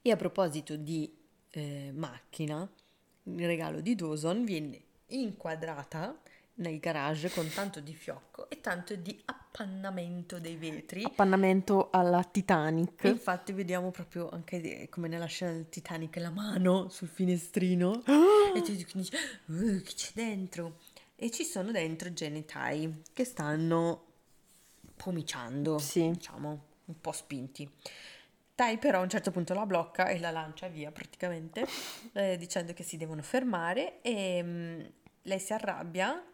[0.02, 1.12] E a proposito di
[1.50, 2.68] eh, macchina,
[3.24, 6.18] il regalo di Dawson viene inquadrata
[6.58, 11.04] nel garage con tanto di fiocco e tanto di appannamento dei vetri.
[11.04, 13.04] Appannamento alla Titanic.
[13.04, 18.02] E infatti vediamo proprio anche di- come nella scena del Titanic la mano sul finestrino
[18.54, 18.96] e tu dici
[19.46, 20.78] "Uh, che c'è dentro?
[21.14, 24.04] E ci sono dentro genitai che stanno
[24.96, 26.10] pomiciando, Sì.
[26.10, 27.70] diciamo, un po' spinti.
[28.56, 31.66] Tai però a un certo punto la blocca e la lancia via praticamente,
[32.14, 34.80] eh, dicendo che si devono fermare e mm,
[35.22, 36.24] lei si arrabbia,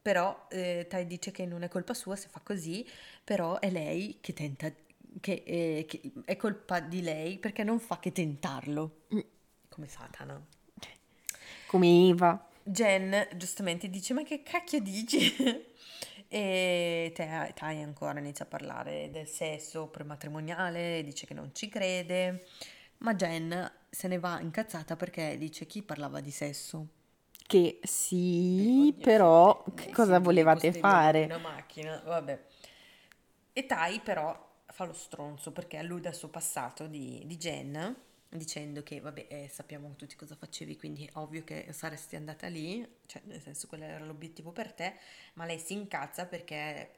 [0.00, 2.88] però eh, Tai dice che non è colpa sua se fa così,
[3.22, 4.72] però è lei che tenta,
[5.20, 9.18] che, eh, che è colpa di lei perché non fa che tentarlo, Mm.
[9.68, 10.42] come Satana.
[11.66, 12.48] Come Eva.
[12.62, 15.34] Jen giustamente dice: Ma che cacchio dici?
[16.34, 22.46] E Tai ancora inizia a parlare del sesso prematrimoniale, dice che non ci crede,
[22.98, 26.88] ma Jen se ne va incazzata perché dice chi parlava di sesso.
[27.46, 31.22] Che sì, Oddio, però che cosa volevate fare?
[31.22, 32.44] Una macchina, vabbè.
[33.52, 37.96] E Tai però fa lo stronzo perché allude al suo passato di, di Jen
[38.36, 43.22] dicendo che vabbè eh, sappiamo tutti cosa facevi quindi ovvio che saresti andata lì cioè
[43.26, 44.94] nel senso quello era l'obiettivo per te
[45.34, 46.90] ma lei si incazza perché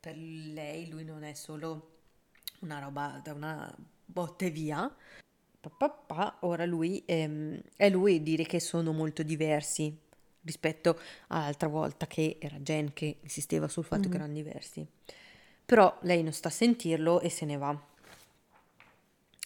[0.00, 1.96] per lei lui non è solo
[2.60, 3.74] una roba da una
[4.04, 4.92] botte via.
[5.60, 9.94] Papà, ora lui ehm, è lui dire che sono molto diversi
[10.42, 10.98] rispetto
[11.28, 14.10] all'altra volta che era Jen che insisteva sul fatto mm-hmm.
[14.10, 14.86] che erano diversi.
[15.66, 17.78] Però lei non sta a sentirlo e se ne va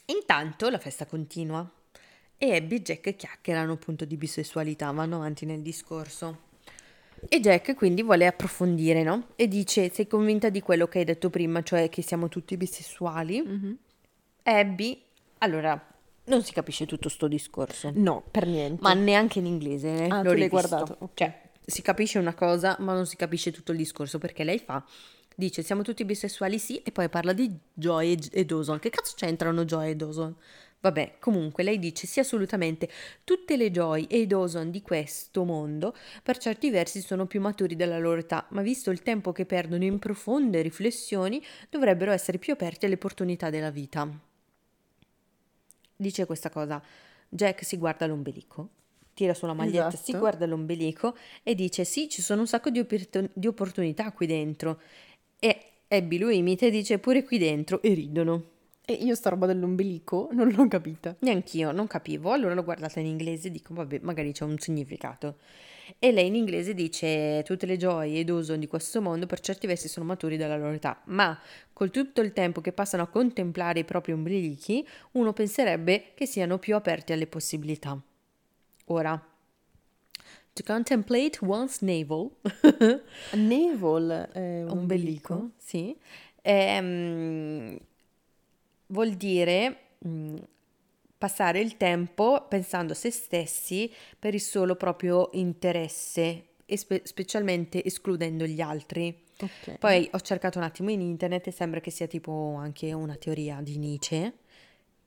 [0.07, 1.71] Intanto la festa continua
[2.37, 6.51] e Abby e Jack chiacchierano appunto di bisessualità, vanno avanti nel discorso.
[7.29, 9.29] E Jack quindi vuole approfondire, no?
[9.37, 13.41] E dice: Sei convinta di quello che hai detto prima, cioè che siamo tutti bisessuali?
[13.41, 13.73] Mm-hmm.
[14.43, 15.01] Abby,
[15.39, 15.81] allora,
[16.25, 17.93] non si capisce tutto sto discorso.
[17.95, 18.83] No, per niente.
[18.83, 20.07] Ma neanche in inglese.
[20.07, 20.09] Eh?
[20.09, 20.97] Ah, L'ho tu l'hai guardato.
[20.99, 21.15] Okay.
[21.15, 24.85] Cioè, si capisce una cosa, ma non si capisce tutto il discorso perché lei fa
[25.37, 28.79] Dice siamo tutti bisessuali sì e poi parla di Joy e Dawson.
[28.79, 30.37] Che cazzo c'entrano Joy e Dawson?
[30.83, 32.89] Vabbè, comunque lei dice sì assolutamente,
[33.23, 37.99] tutte le Joy e Dawson di questo mondo per certi versi sono più maturi della
[37.99, 41.41] loro età, ma visto il tempo che perdono in profonde riflessioni
[41.71, 44.09] dovrebbero essere più aperti alle opportunità della vita.
[45.95, 46.83] Dice questa cosa,
[47.29, 48.71] Jack si guarda l'ombelico,
[49.15, 50.03] tira sulla maglietta, esatto.
[50.03, 54.27] si guarda l'ombelico e dice sì ci sono un sacco di, oppor- di opportunità qui
[54.27, 54.81] dentro
[55.45, 58.45] e Abby lo imita e dice pure qui dentro e ridono.
[58.85, 61.17] E io sta roba dell'ombelico non l'ho capita.
[61.19, 62.31] Neanch'io, non capivo.
[62.31, 65.39] Allora l'ho guardata in inglese e dico, vabbè, magari c'è un significato.
[65.99, 69.67] E lei in inglese dice, tutte le gioie ed uso di questo mondo per certi
[69.67, 71.37] versi sono maturi dalla loro età, ma
[71.73, 76.59] col tutto il tempo che passano a contemplare i propri ombelichi, uno penserebbe che siano
[76.59, 78.01] più aperti alle possibilità.
[78.87, 79.21] Ora,
[80.55, 82.37] To contemplate one's navel.
[83.33, 85.97] navel, eh, ombelico, sì.
[86.43, 87.79] Ehm,
[88.89, 90.37] vuol dire mh, mm,
[91.17, 98.45] passare il tempo pensando a se stessi per il solo proprio interesse spe- specialmente escludendo
[98.45, 99.25] gli altri.
[99.39, 99.79] Okay.
[99.79, 103.61] Poi ho cercato un attimo in internet e sembra che sia tipo anche una teoria
[103.61, 104.33] di Nietzsche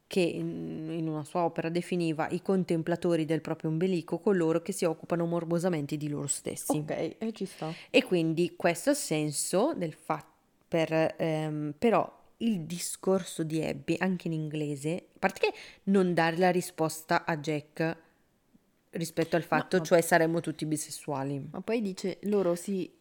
[0.07, 5.25] che in una sua opera definiva i contemplatori del proprio ombelico coloro che si occupano
[5.25, 6.77] morbosamente di loro stessi.
[6.77, 7.73] Ok, e ci sta.
[7.89, 10.33] E quindi questo ha senso del fatto
[10.67, 16.37] per, ehm, però il discorso di Abby, anche in inglese, a parte che non dare
[16.37, 17.97] la risposta a Jack
[18.91, 21.47] rispetto al fatto, no, cioè saremmo tutti bisessuali.
[21.51, 22.91] Ma poi dice loro sì.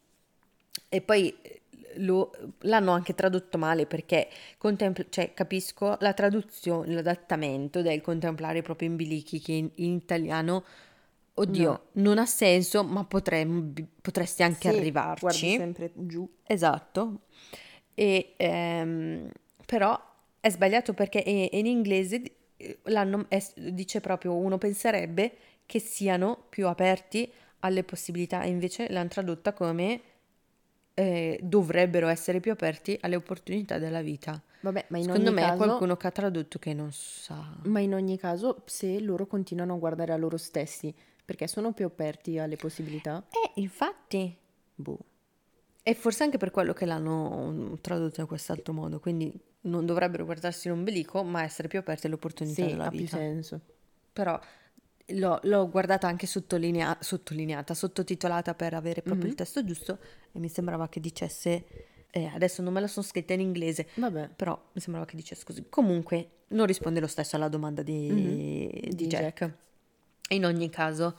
[0.89, 1.37] E poi
[1.97, 2.31] lo,
[2.61, 4.29] l'hanno anche tradotto male perché
[4.59, 10.65] contempl- cioè, capisco la traduzione, l'adattamento del contemplare i propri imbilichi che in, in italiano,
[11.35, 12.03] oddio, no.
[12.03, 15.21] non ha senso, ma potremmo, potresti anche sì, arrivarci.
[15.21, 16.29] Guardi sempre giù.
[16.45, 17.21] Esatto.
[17.95, 19.31] E, ehm,
[19.67, 19.99] però
[20.41, 22.23] è sbagliato perché in inglese
[22.85, 25.33] l'hanno, è, dice proprio uno penserebbe
[25.67, 27.31] che siano più aperti
[27.61, 30.01] alle possibilità e invece l'hanno tradotta come
[30.95, 34.41] eh, dovrebbero essere più aperti alle opportunità della vita.
[34.61, 37.57] Vabbè, ma in Secondo ogni me caso, è qualcuno che ha tradotto che non sa.
[37.65, 41.85] Ma in ogni caso, se loro continuano a guardare a loro stessi, perché sono più
[41.85, 43.23] aperti alle possibilità?
[43.31, 44.35] Eh, infatti.
[44.75, 44.99] Boh.
[45.83, 50.69] E forse anche per quello che l'hanno tradotto in quest'altro modo, quindi non dovrebbero guardarsi
[50.69, 53.07] l'ombelico, ma essere più aperti alle opportunità sì, della vita.
[53.07, 53.61] Sì, ha più senso.
[54.15, 54.41] Però
[55.09, 59.33] L'ho, l'ho, guardata anche sottolinea- sottolineata, sottotitolata per avere proprio mm-hmm.
[59.33, 59.99] il testo giusto
[60.33, 61.65] e mi sembrava che dicesse,
[62.11, 64.31] eh, adesso non me la sono scritta in inglese, Vabbè.
[64.35, 65.67] però mi sembrava che dicesse così.
[65.69, 68.69] Comunque non risponde lo stesso alla domanda di, mm-hmm.
[68.71, 69.39] di, di Jack.
[69.39, 69.53] Jack.
[70.31, 71.19] In ogni caso,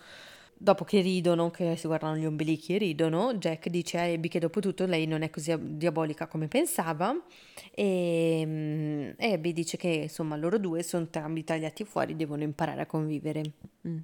[0.57, 4.39] dopo che ridono, che si guardano gli ombelichi e ridono, Jack dice a Abby che
[4.39, 7.15] dopo tutto lei non è così diabolica come pensava
[7.71, 12.81] e, mm, e Abby dice che insomma loro due sono entrambi tagliati fuori, devono imparare
[12.81, 13.41] a convivere.
[13.87, 13.97] Mm.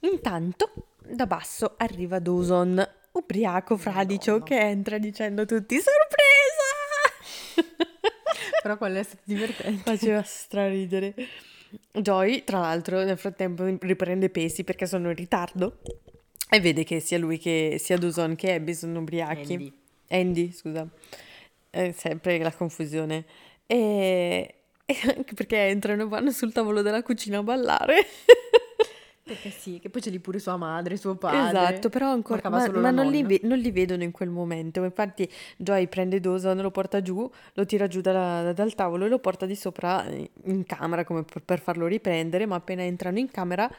[0.00, 4.42] Intanto da basso arriva Dawson, ubriaco fradicio, no.
[4.44, 6.26] che entra dicendo tutti sorpresa!
[8.62, 9.82] Però quello è stato divertente.
[9.82, 11.14] Faceva straridere.
[11.92, 15.80] Joy, tra l'altro, nel frattempo riprende pesi perché sono in ritardo
[16.50, 19.52] e vede che sia lui che sia Dawson che Abby sono ubriachi.
[19.52, 19.72] Andy,
[20.08, 20.88] Andy scusa.
[21.70, 23.24] È sempre la confusione.
[23.66, 24.54] E...
[24.90, 28.06] e anche perché entrano e vanno sul tavolo della cucina a ballare.
[29.28, 31.48] Perché sì, che poi c'è lì pure sua madre, suo padre.
[31.48, 34.82] Esatto, però ancora, ma, ma non, li, non li vedono in quel momento.
[34.82, 39.18] Infatti, Joy prende Dawson, lo porta giù, lo tira giù dalla- dal tavolo e lo
[39.18, 42.46] porta di sopra eh, in camera come per, per farlo riprendere.
[42.46, 43.70] Ma appena entrano in camera,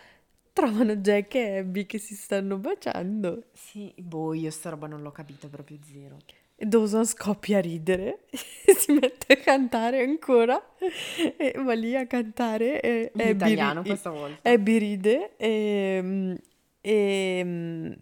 [0.54, 3.44] trovano Jack e Abby che si stanno baciando.
[3.54, 6.18] Sì, boh, io sta roba non l'ho capita proprio zero.
[6.62, 10.76] Dawson scoppia a ridere si mette a cantare ancora.
[11.38, 12.80] E va lì a cantare.
[12.82, 14.50] E In Abby ri- italiano questa volta.
[14.50, 16.36] Abby ride e,
[16.82, 17.98] e,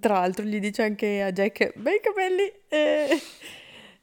[0.00, 3.20] tra l'altro gli dice anche a Jack bei capelli e,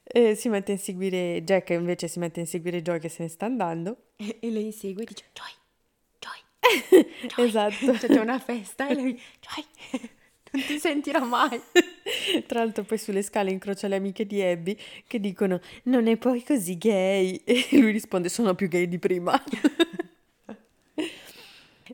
[0.04, 3.30] e si mette a inseguire Jack invece si mette a inseguire Joy che se ne
[3.30, 5.52] sta andando E, e lei segue e dice Joy,
[6.20, 7.46] Joy, Joy.
[7.48, 10.10] esatto Cioè, c'è una festa e lei, Joy,
[10.52, 11.62] non ti sentirà mai.
[12.48, 16.44] tra l'altro poi sulle scale incrocia le amiche di Abby che dicono non è poi
[16.44, 17.42] così gay.
[17.46, 19.42] E lui risponde sono più gay di prima.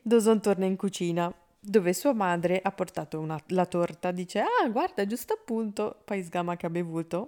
[0.02, 5.04] Dawson torna in cucina dove sua madre ha portato una- la torta, dice ah guarda
[5.06, 7.26] giusto appunto, poi sgama che ha bevuto.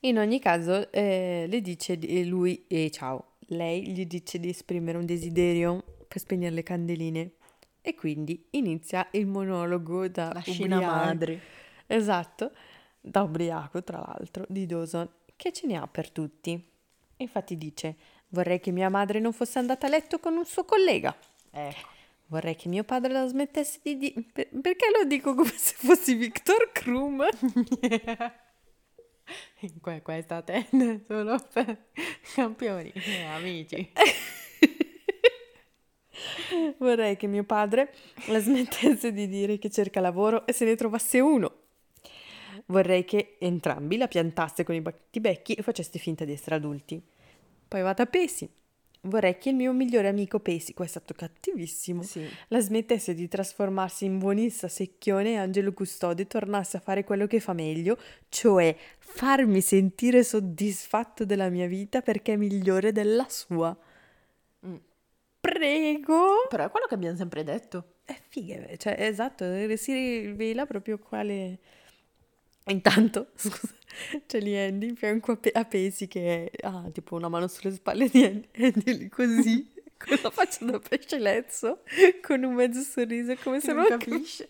[0.00, 4.98] In ogni caso eh, le dice di- lui, e ciao, lei gli dice di esprimere
[4.98, 7.30] un desiderio per spegnere le candeline
[7.86, 11.38] e quindi inizia il monologo da La scena madre.
[11.86, 12.52] Esatto,
[12.98, 16.58] da ubriaco tra l'altro, di Dawson, che ce ne ha per tutti.
[17.18, 17.94] Infatti dice,
[18.28, 21.14] vorrei che mia madre non fosse andata a letto con un suo collega.
[21.50, 21.88] Ecco.
[22.28, 23.98] Vorrei che mio padre la smettesse di...
[23.98, 27.22] di- per- perché lo dico come se fossi Victor Krum?
[29.80, 31.86] Que- questa tende solo per
[32.34, 33.92] campioni e amici.
[36.78, 37.92] Vorrei che mio padre
[38.28, 41.52] la smettesse di dire che cerca lavoro e se ne trovasse uno.
[42.66, 47.02] Vorrei che entrambi la piantasse con i battibecchi e faceste finta di essere adulti.
[47.66, 48.48] Poi vado a Pesi.
[49.06, 52.26] Vorrei che il mio migliore amico Pesi, qua è stato cattivissimo, Sì.
[52.48, 57.26] la smettesse di trasformarsi in buonista secchione e angelo custode e tornasse a fare quello
[57.26, 57.98] che fa meglio,
[58.30, 63.76] cioè farmi sentire soddisfatto della mia vita perché è migliore della sua.
[64.66, 64.76] Mm.
[65.44, 66.46] Prego!
[66.48, 67.96] Però è quello che abbiamo sempre detto.
[68.06, 69.44] È figa, cioè esatto,
[69.76, 71.58] si rivela proprio quale...
[72.68, 73.74] Intanto, scusa,
[74.26, 77.72] c'è lì Andy in fianco a, Pe- a Pesi che ha tipo una mano sulle
[77.74, 81.82] spalle di Andy, Andy lì così, con la faccia da pesce lezzo,
[82.22, 84.48] con un mezzo sorriso come se non non capisce.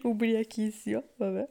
[0.00, 1.48] Ubriachissimo, vabbè.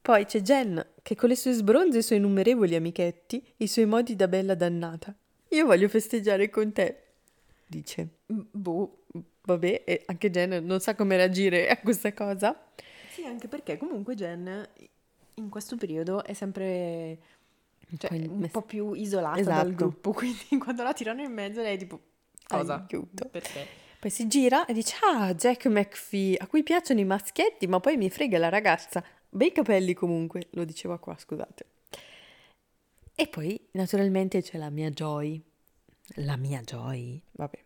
[0.00, 3.84] Poi c'è Jen, che con le sue sbronze e i suoi innumerevoli amichetti, i suoi
[3.84, 5.14] modi da bella dannata.
[5.54, 7.02] Io voglio festeggiare con te,
[7.66, 8.08] dice.
[8.26, 9.04] Boh.
[9.46, 12.72] Vabbè, e anche Jen non sa come reagire a questa cosa.
[13.10, 14.66] Sì, anche perché comunque Jen
[15.34, 17.18] in questo periodo è sempre
[17.98, 19.62] cioè, po' in- un po' più isolata Esatto.
[19.62, 22.00] dal gruppo, quindi quando la tirano in mezzo lei è tipo
[22.46, 22.86] cosa?
[22.88, 23.28] Aiuto.
[23.28, 23.66] Perché?
[24.00, 27.96] Poi si gira e dice: Ah, Jack McPhee, a cui piacciono i maschietti, ma poi
[27.96, 29.04] mi frega la ragazza.
[29.28, 31.66] Bei capelli comunque, lo diceva qua, scusate.
[33.16, 35.40] E poi, naturalmente, c'è la mia Joy.
[36.16, 37.22] La mia Joy?
[37.32, 37.62] Vabbè.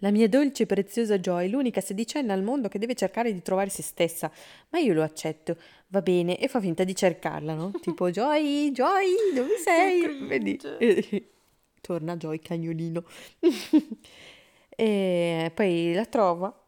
[0.00, 3.68] La mia dolce e preziosa Joy, l'unica sedicenne al mondo che deve cercare di trovare
[3.68, 4.30] se stessa.
[4.70, 5.56] Ma io lo accetto,
[5.88, 7.72] va bene, e fa finta di cercarla, no?
[7.80, 10.26] Tipo, Joy, Joy, dove sei?
[10.26, 10.58] Vedi?
[11.80, 13.04] Torna Joy, cagnolino.
[14.68, 16.64] e poi la trova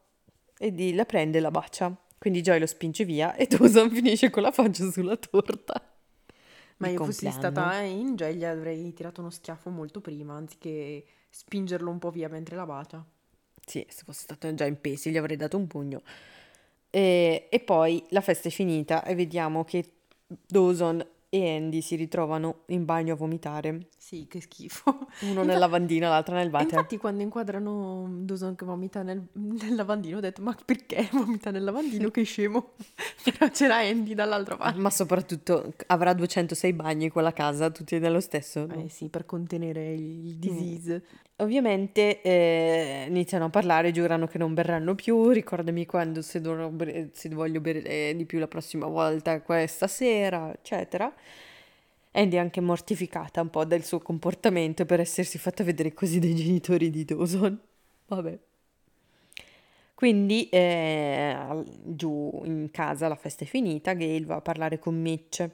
[0.59, 1.95] e la prende e la bacia.
[2.19, 5.98] Quindi Joy lo spinge via e Dawson finisce con la faccia sulla torta.
[6.79, 7.53] Ma io fossi compleanno.
[7.53, 12.29] stata in Joy gli avrei tirato uno schiaffo molto prima, anziché spingerlo un po' via
[12.29, 13.05] mentre la bacia.
[13.65, 16.03] Sì, se fosse stato già in pesi gli avrei dato un pugno.
[16.91, 19.93] E, e poi la festa è finita e vediamo che
[20.27, 23.89] Dawson e Andy si ritrovano in bagno a vomitare.
[23.99, 25.09] Sì, che schifo.
[25.23, 26.73] Uno nel lavandino, l'altra nel water.
[26.73, 31.65] infatti quando inquadrano Dawson che vomita nel, nel lavandino ho detto ma perché vomita nel
[31.65, 32.71] lavandino che scemo
[33.23, 38.65] però c'era Andy dall'altra parte Ma soprattutto avrà 206 bagni quella casa, tutti nello stesso.
[38.67, 38.75] no?
[38.85, 41.05] eh sì per contenere il disease
[41.41, 47.29] Ovviamente eh, iniziano a parlare, giurano che non berranno più, ricordami quando se, bere- se
[47.29, 51.13] voglio bere eh, di più la prossima volta, questa sera, eccetera.
[52.11, 56.35] Andy è anche mortificata un po' del suo comportamento per essersi fatta vedere così dai
[56.35, 57.57] genitori di Dawson.
[58.07, 58.39] Vabbè.
[59.95, 61.37] Quindi eh,
[61.85, 65.49] giù in casa la festa è finita, Gail va a parlare con Mitch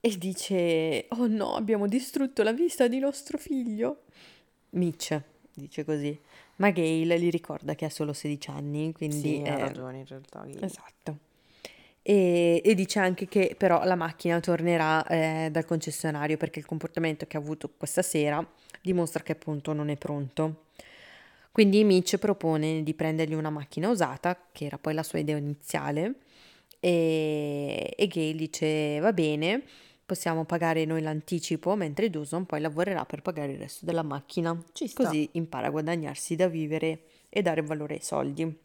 [0.00, 4.04] e dice: Oh no, abbiamo distrutto la vista di nostro figlio.
[4.70, 5.20] Mitch
[5.52, 6.18] dice così,
[6.56, 10.06] ma Gail gli ricorda che ha solo 16 anni, quindi sì ha eh, ragione in
[10.06, 11.18] realtà Esatto.
[12.02, 17.26] E, e dice anche che però la macchina tornerà eh, dal concessionario perché il comportamento
[17.26, 18.44] che ha avuto questa sera
[18.80, 20.64] dimostra che appunto non è pronto.
[21.52, 26.14] Quindi Mitch propone di prendergli una macchina usata, che era poi la sua idea iniziale,
[26.78, 29.64] e, e Gail dice va bene,
[30.10, 34.60] possiamo pagare noi l'anticipo, mentre Dawson poi lavorerà per pagare il resto della macchina.
[35.04, 38.58] Così impara a guadagnarsi da vivere e dare valore ai soldi.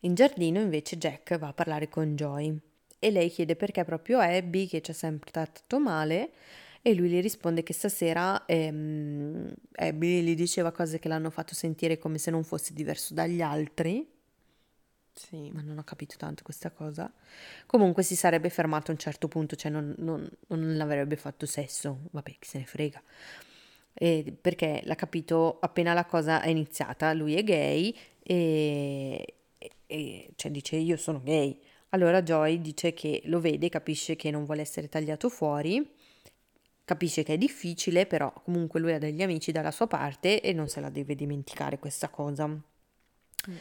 [0.00, 2.54] In giardino invece Jack va a parlare con Joy
[2.98, 6.32] e lei chiede perché proprio Abby che ci ha sempre trattato male
[6.82, 11.96] e lui le risponde che stasera ehm, Abby gli diceva cose che l'hanno fatto sentire
[11.96, 14.06] come se non fosse diverso dagli altri.
[15.16, 15.50] Sì.
[15.52, 17.10] Ma non ho capito tanto questa cosa.
[17.66, 22.00] Comunque si sarebbe fermato a un certo punto, cioè non, non, non avrebbe fatto sesso.
[22.12, 23.02] Vabbè, chi se ne frega.
[23.94, 27.12] E perché l'ha capito appena la cosa è iniziata.
[27.14, 29.34] Lui è gay e,
[29.86, 31.58] e cioè dice io sono gay.
[31.90, 35.94] Allora Joy dice che lo vede, capisce che non vuole essere tagliato fuori
[36.86, 40.68] Capisce che è difficile, però comunque lui ha degli amici dalla sua parte e non
[40.68, 42.46] se la deve dimenticare questa cosa.
[42.46, 43.56] Mm.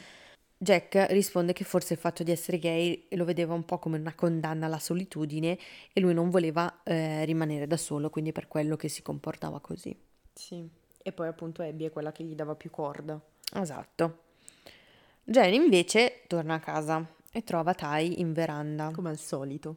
[0.58, 4.16] Jack risponde che forse il fatto di essere gay lo vedeva un po' come una
[4.16, 5.58] condanna alla solitudine
[5.92, 9.96] e lui non voleva eh, rimanere da solo, quindi per quello che si comportava così.
[10.34, 10.68] Sì,
[11.02, 13.20] e poi appunto Abby è quella che gli dava più corda.
[13.54, 14.24] Esatto.
[15.24, 18.92] Jen invece torna a casa e trova Tai in veranda.
[18.92, 19.76] Come al solito.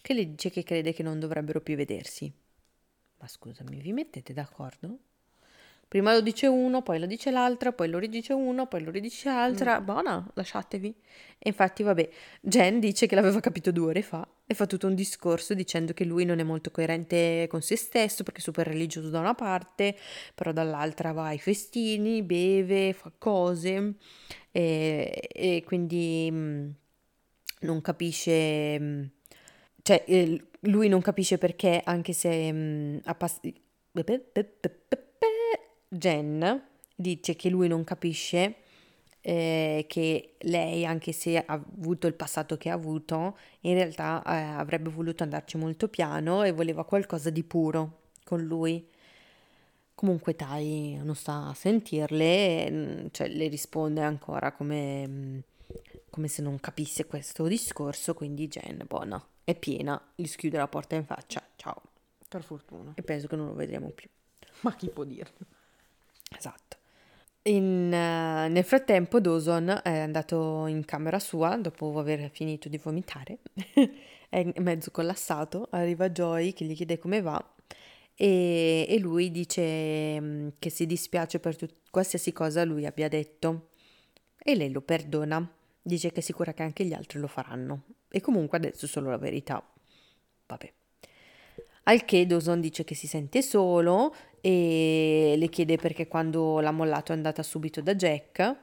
[0.00, 2.32] Che le dice che crede che non dovrebbero più vedersi.
[3.18, 4.98] Ma scusami, vi mettete d'accordo?
[5.88, 9.28] Prima lo dice uno, poi lo dice l'altra, poi lo ridice uno, poi lo ridice
[9.28, 9.80] l'altra.
[9.80, 9.84] Mm.
[9.84, 10.94] Buona, lasciatevi.
[11.38, 12.08] E infatti, vabbè,
[12.40, 16.04] Jen dice che l'aveva capito due ore fa e fa tutto un discorso dicendo che
[16.04, 19.96] lui non è molto coerente con se stesso perché è super religioso da una parte,
[20.34, 23.94] però dall'altra va ai festini, beve, fa cose
[24.50, 26.68] e, e quindi mh, mm,
[27.60, 28.78] non capisce...
[28.80, 29.04] Mh, mm,
[29.82, 33.40] cioè, eh, lui non capisce perché, anche se mh, mm, appass-
[35.96, 36.62] Jen
[36.94, 38.56] dice che lui non capisce
[39.20, 44.58] eh, che lei, anche se ha avuto il passato che ha avuto, in realtà eh,
[44.58, 48.88] avrebbe voluto andarci molto piano e voleva qualcosa di puro con lui.
[49.94, 55.38] Comunque Tai non sta a sentirle, mm, cioè le risponde ancora come, mm,
[56.10, 60.96] come se non capisse questo discorso, quindi Jen, buona è piena, gli schiude la porta
[60.96, 61.80] in faccia, ciao.
[62.28, 62.94] Per fortuna.
[62.96, 64.08] E penso che non lo vedremo più.
[64.62, 65.46] Ma chi può dirlo?
[66.36, 66.76] Esatto.
[67.42, 73.38] In, uh, nel frattempo Dawson è andato in camera sua dopo aver finito di vomitare,
[74.28, 77.54] è mezzo collassato, arriva Joy che gli chiede come va
[78.16, 83.68] e, e lui dice um, che si dispiace per tut- qualsiasi cosa lui abbia detto
[84.42, 85.48] e lei lo perdona,
[85.82, 89.18] dice che è sicura che anche gli altri lo faranno e comunque adesso solo la
[89.18, 89.64] verità.
[90.46, 90.72] Vabbè.
[91.88, 94.12] Al che Dawson dice che si sente solo
[94.46, 98.56] e le chiede perché quando l'ha mollato è andata subito da Jack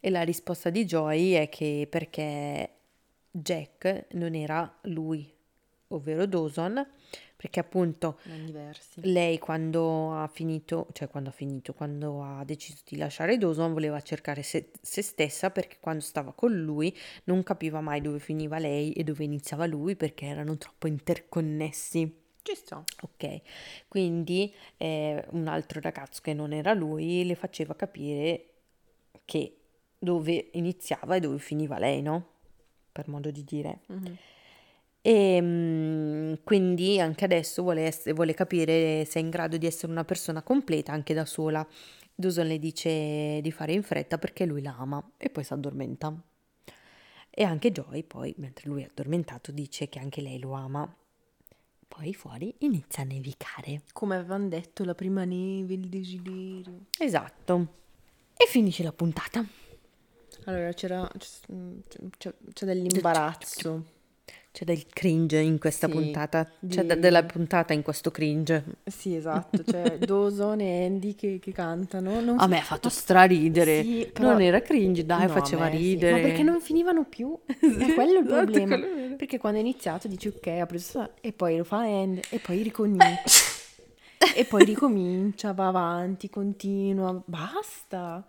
[0.00, 2.70] e la risposta di Joy è che perché
[3.30, 5.30] Jack non era lui,
[5.88, 6.82] ovvero Dawson,
[7.36, 8.18] perché appunto
[9.02, 14.00] lei quando ha finito, cioè quando ha finito, quando ha deciso di lasciare Dawson voleva
[14.00, 18.92] cercare se, se, stessa perché quando stava con lui non capiva mai dove finiva lei
[18.92, 22.24] e dove iniziava lui perché erano troppo interconnessi.
[22.46, 22.84] Ci sto.
[23.02, 23.40] Ok,
[23.88, 28.50] quindi eh, un altro ragazzo che non era lui le faceva capire
[29.24, 29.56] che
[29.98, 32.34] dove iniziava e dove finiva lei, no?
[32.92, 33.80] Per modo di dire.
[33.90, 34.14] Mm-hmm.
[35.02, 39.90] E mm, quindi anche adesso vuole, essere, vuole capire se è in grado di essere
[39.90, 41.66] una persona completa anche da sola.
[42.14, 46.16] Dawson le dice di fare in fretta perché lui la ama e poi si addormenta.
[47.28, 50.96] E anche Joy poi, mentre lui è addormentato, dice che anche lei lo ama.
[51.88, 53.82] Poi fuori inizia a nevicare.
[53.92, 56.86] Come avevano detto, la prima neve, il desiderio.
[56.98, 57.74] Esatto.
[58.36, 59.44] E finisce la puntata.
[60.44, 61.08] Allora c'era,
[62.18, 63.94] c'è, c'è dell'imbarazzo.
[64.56, 66.98] C'è del cringe in questa sì, puntata, c'è di...
[66.98, 68.64] della puntata in questo cringe.
[68.86, 72.22] Sì, esatto, c'è Dawson e Andy che, che cantano.
[72.22, 74.30] Non a me ha fatto straridere, sì, però...
[74.30, 76.14] non era cringe, dai, no, faceva ridere.
[76.16, 76.22] Sì.
[76.22, 77.38] Ma perché non finivano più?
[77.44, 78.78] È quello il esatto, problema.
[78.78, 82.38] Quello perché quando è iniziato dici ok, ha preso e poi lo fa Andy e
[82.38, 83.44] poi ricomincia.
[84.34, 88.26] e poi ricomincia, va avanti, continua, basta.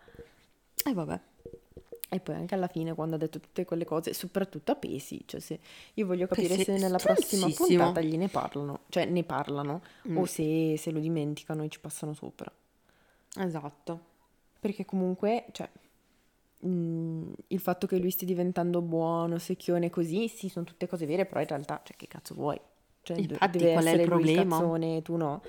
[0.84, 1.20] E vabbè.
[2.10, 5.42] E poi anche alla fine, quando ha detto tutte quelle cose, soprattutto a pesi, cioè
[5.42, 5.60] se
[5.96, 10.18] io voglio capire Pesi- se nella prossima puntata gliene parlano, cioè ne parlano, Mm.
[10.18, 12.50] o se, se lo dimenticano e ci passano sopra.
[13.40, 14.00] Esatto.
[14.60, 15.70] Perché comunque, cioè,
[16.60, 21.26] mh, il fatto che lui stia diventando buono, secchione così, sì, sono tutte cose vere,
[21.26, 22.60] però in realtà, cioè, che cazzo vuoi?
[23.02, 24.58] Cioè, Infatti, deve qual è essere lui il problema?
[24.58, 25.42] cazzone, tu no.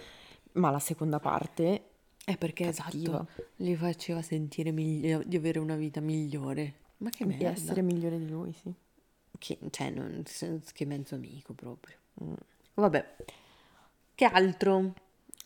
[0.52, 1.82] Ma la seconda parte
[2.30, 3.24] Eh, perché Cattiva.
[3.26, 6.74] esatto, li faceva sentire migli- di avere una vita migliore.
[6.98, 7.48] Ma che Di merda.
[7.50, 8.72] essere migliore di lui, sì.
[9.38, 10.22] Che, cioè, non,
[10.72, 11.96] che mezzo amico proprio.
[12.22, 12.32] Mm.
[12.74, 13.16] Vabbè.
[14.14, 14.94] Che altro?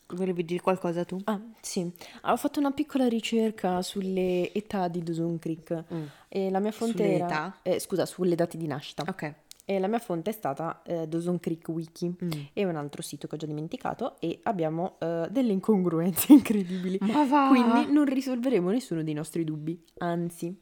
[0.07, 1.19] Volevi dire qualcosa tu?
[1.23, 1.89] Ah, sì.
[2.23, 6.03] Ho fatto una piccola ricerca sulle età di Dawson Creek Mm.
[6.27, 7.25] e la mia fonte Sulle era...
[7.25, 7.59] età?
[7.63, 9.03] eh, scusa, sulle date di nascita.
[9.07, 9.33] Ok.
[9.65, 12.31] E la mia fonte è stata eh, Dawson Creek Wiki Mm.
[12.53, 16.97] e un altro sito che ho già dimenticato e abbiamo eh, delle incongruenze incredibili.
[17.01, 17.47] Ma va!
[17.49, 20.53] Quindi non risolveremo nessuno dei nostri dubbi, anzi.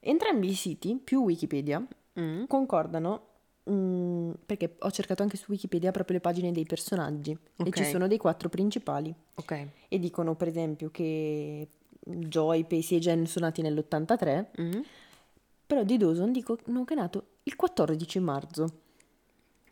[0.00, 1.84] Entrambi i siti, più Wikipedia,
[2.18, 2.44] Mm.
[2.46, 3.22] concordano
[3.68, 7.76] mm, perché ho cercato anche su Wikipedia proprio le pagine dei personaggi e Ok.
[7.76, 9.66] ci sono dei quattro principali Ok.
[9.88, 11.66] e dicono per esempio che
[12.06, 14.80] Joy, Pacey e Jen sono nati nell'83, Mm.
[15.66, 18.78] però di Dawson dicono che è nato il 14 marzo.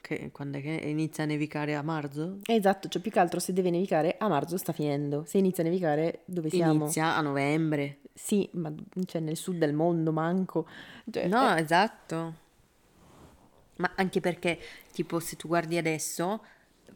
[0.01, 2.39] Che, quando è che inizia a nevicare a marzo?
[2.47, 5.67] Esatto, cioè più che altro se deve nevicare a marzo sta finendo, se inizia a
[5.67, 6.73] nevicare dove siamo?
[6.73, 7.99] Inizia a novembre.
[8.13, 8.73] Sì, ma
[9.07, 10.67] cioè nel sud del mondo manco.
[11.11, 12.35] Cioè, No, esatto.
[13.77, 14.59] Ma anche perché,
[14.93, 16.45] tipo, se tu guardi adesso,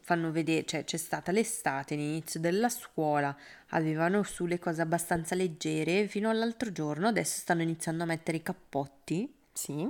[0.01, 3.35] fanno vedere, cioè c'è stata l'estate, l'inizio della scuola,
[3.69, 8.43] avevano su le cose abbastanza leggere fino all'altro giorno, adesso stanno iniziando a mettere i
[8.43, 9.89] cappotti Sì.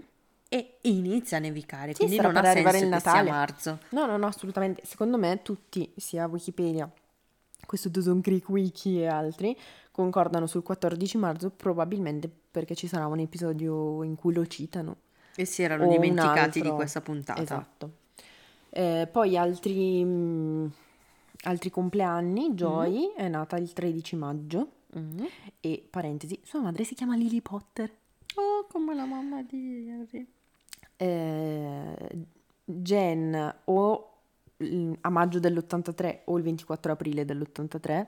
[0.50, 3.30] E inizia a nevicare, Sì, quindi non ha senso il che sia Natale.
[3.30, 3.80] marzo.
[3.90, 4.82] No, no, no, assolutamente.
[4.86, 6.90] Secondo me tutti, sia Wikipedia,
[7.66, 9.58] questo Dawson Creek Wiki e altri,
[9.92, 14.98] concordano sul 14 marzo, probabilmente perché ci sarà un episodio in cui lo citano.
[15.36, 16.76] E si erano dimenticati di altro.
[16.76, 17.42] questa puntata.
[17.42, 17.92] Esatto.
[18.70, 20.66] Eh, poi altri, mm,
[21.44, 25.20] altri compleanni, Joy è nata il 13 maggio Mm.
[25.60, 27.92] e, parentesi, sua madre si chiama Lily Potter.
[28.36, 30.26] Oh, come la mamma di Henry.
[30.98, 32.26] Eh,
[32.66, 34.12] Jen o
[35.02, 38.06] a maggio dell'83 o il 24 aprile dell'83,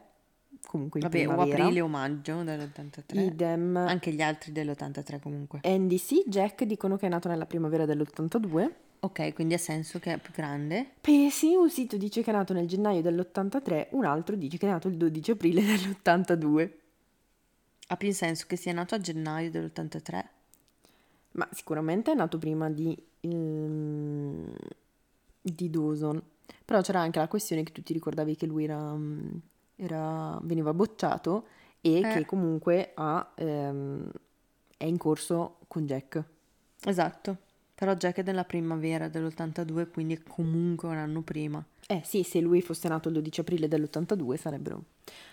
[0.65, 3.17] comunque Vabbè, o aprile o maggio dell'83.
[3.17, 3.77] Idem.
[3.77, 5.59] Anche gli altri dell'83 comunque.
[5.63, 8.71] Andy sì, Jack dicono che è nato nella primavera dell'82.
[9.01, 10.89] Ok, quindi ha senso che è più grande.
[10.99, 14.69] Pesi, un sito dice che è nato nel gennaio dell'83, un altro dice che è
[14.69, 16.69] nato il 12 aprile dell'82.
[17.91, 20.23] Ha più senso che sia nato a gennaio dell'83.
[21.39, 24.53] Ma sicuramente è nato prima di, ehm,
[25.41, 26.21] di Dawson.
[26.65, 29.35] Però c'era anche la questione che tu ti ricordavi che lui era, mm,
[29.77, 31.45] era- veniva bocciato
[31.79, 32.01] e Eh.
[32.13, 34.11] che comunque ha, ehm,
[34.75, 36.21] è in corso con Jack.
[36.83, 37.37] Esatto.
[37.73, 41.63] Però Jack è della primavera dell'82, quindi è comunque un anno prima.
[41.87, 44.83] Eh sì, se lui fosse nato il 12 aprile dell'82 sarebbero...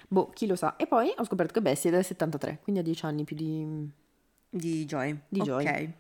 [0.06, 0.76] Boh, chi lo sa.
[0.76, 3.90] E poi ho scoperto che Bessie è del 73, quindi ha 10 anni più di...
[4.56, 5.18] Di Joy.
[5.28, 5.46] Di ok.
[5.46, 5.92] Joy.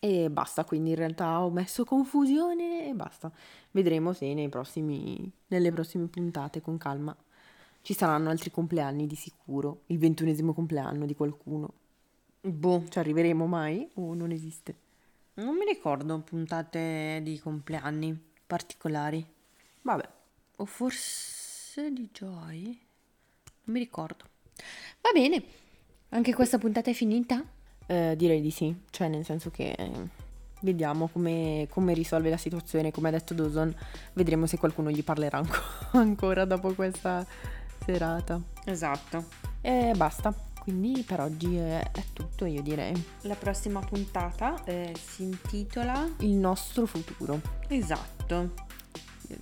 [0.00, 3.32] E basta, quindi in realtà ho messo confusione e basta.
[3.70, 7.16] Vedremo se nei prossimi, nelle prossime puntate, con calma,
[7.80, 9.82] ci saranno altri compleanni di sicuro.
[9.86, 11.72] Il ventunesimo compleanno di qualcuno.
[12.42, 14.82] Boh, Ci arriveremo mai o non esiste?
[15.36, 18.16] non mi ricordo puntate di compleanni
[18.46, 19.26] particolari.
[19.82, 20.08] Vabbè,
[20.58, 22.62] O forse di Joy?
[23.64, 24.24] Non mi ricordo.
[25.00, 25.42] Va bene.
[26.10, 27.42] Anche questa puntata è finita?
[27.86, 28.74] Eh, direi di sì.
[28.90, 29.90] Cioè, nel senso che eh,
[30.60, 32.90] vediamo come, come risolve la situazione.
[32.90, 33.74] Come ha detto Dawson,
[34.14, 35.62] vedremo se qualcuno gli parlerà anco-
[35.98, 37.24] ancora dopo questa
[37.84, 38.40] serata.
[38.64, 39.24] Esatto.
[39.60, 40.34] E basta.
[40.64, 42.94] Quindi per oggi è, è tutto, io direi.
[43.22, 47.38] La prossima puntata eh, si intitola Il nostro futuro.
[47.68, 48.52] Esatto.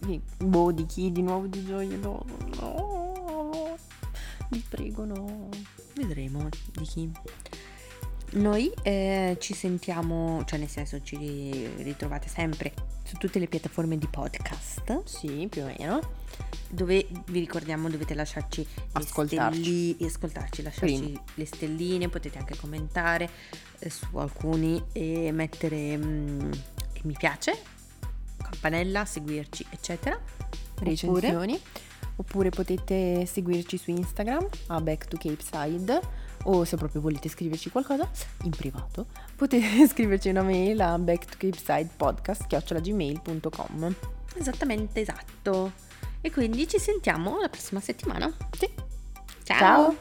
[0.01, 1.13] Di- Boh, di chi?
[1.13, 1.97] Di nuovo di gioia?
[1.97, 2.25] No,
[2.59, 3.77] no.
[4.49, 5.49] Vi prego, no.
[5.95, 7.11] Vedremo di chi.
[8.35, 12.73] Noi eh, ci sentiamo, cioè nel senso ci ritrovate sempre
[13.05, 16.01] su tutte le piattaforme di podcast Sì, più o meno.
[16.71, 19.61] dove vi ricordiamo dovete lasciarci le Ascoltarci.
[19.61, 21.23] stelli- ascoltarci, lasciarci Prima.
[21.35, 23.29] le stelline, potete anche commentare
[23.81, 26.51] eh, su alcuni e mettere mm,
[27.03, 27.61] mi piace,
[28.41, 30.15] campanella, seguirci, eccetera.
[30.15, 31.61] Oppure Recensioni.
[32.17, 36.01] Oppure potete seguirci su Instagram a Back to Cape Side
[36.45, 38.11] o se proprio volete scriverci qualcosa
[38.45, 43.95] in privato potete scriverci una mail a backtocapeside.podcast.gmail.com
[44.37, 45.73] esattamente esatto.
[46.21, 48.33] E quindi ci sentiamo la prossima settimana.
[48.57, 48.69] Sì.
[49.43, 49.59] Ciao.
[49.59, 49.97] Ciao.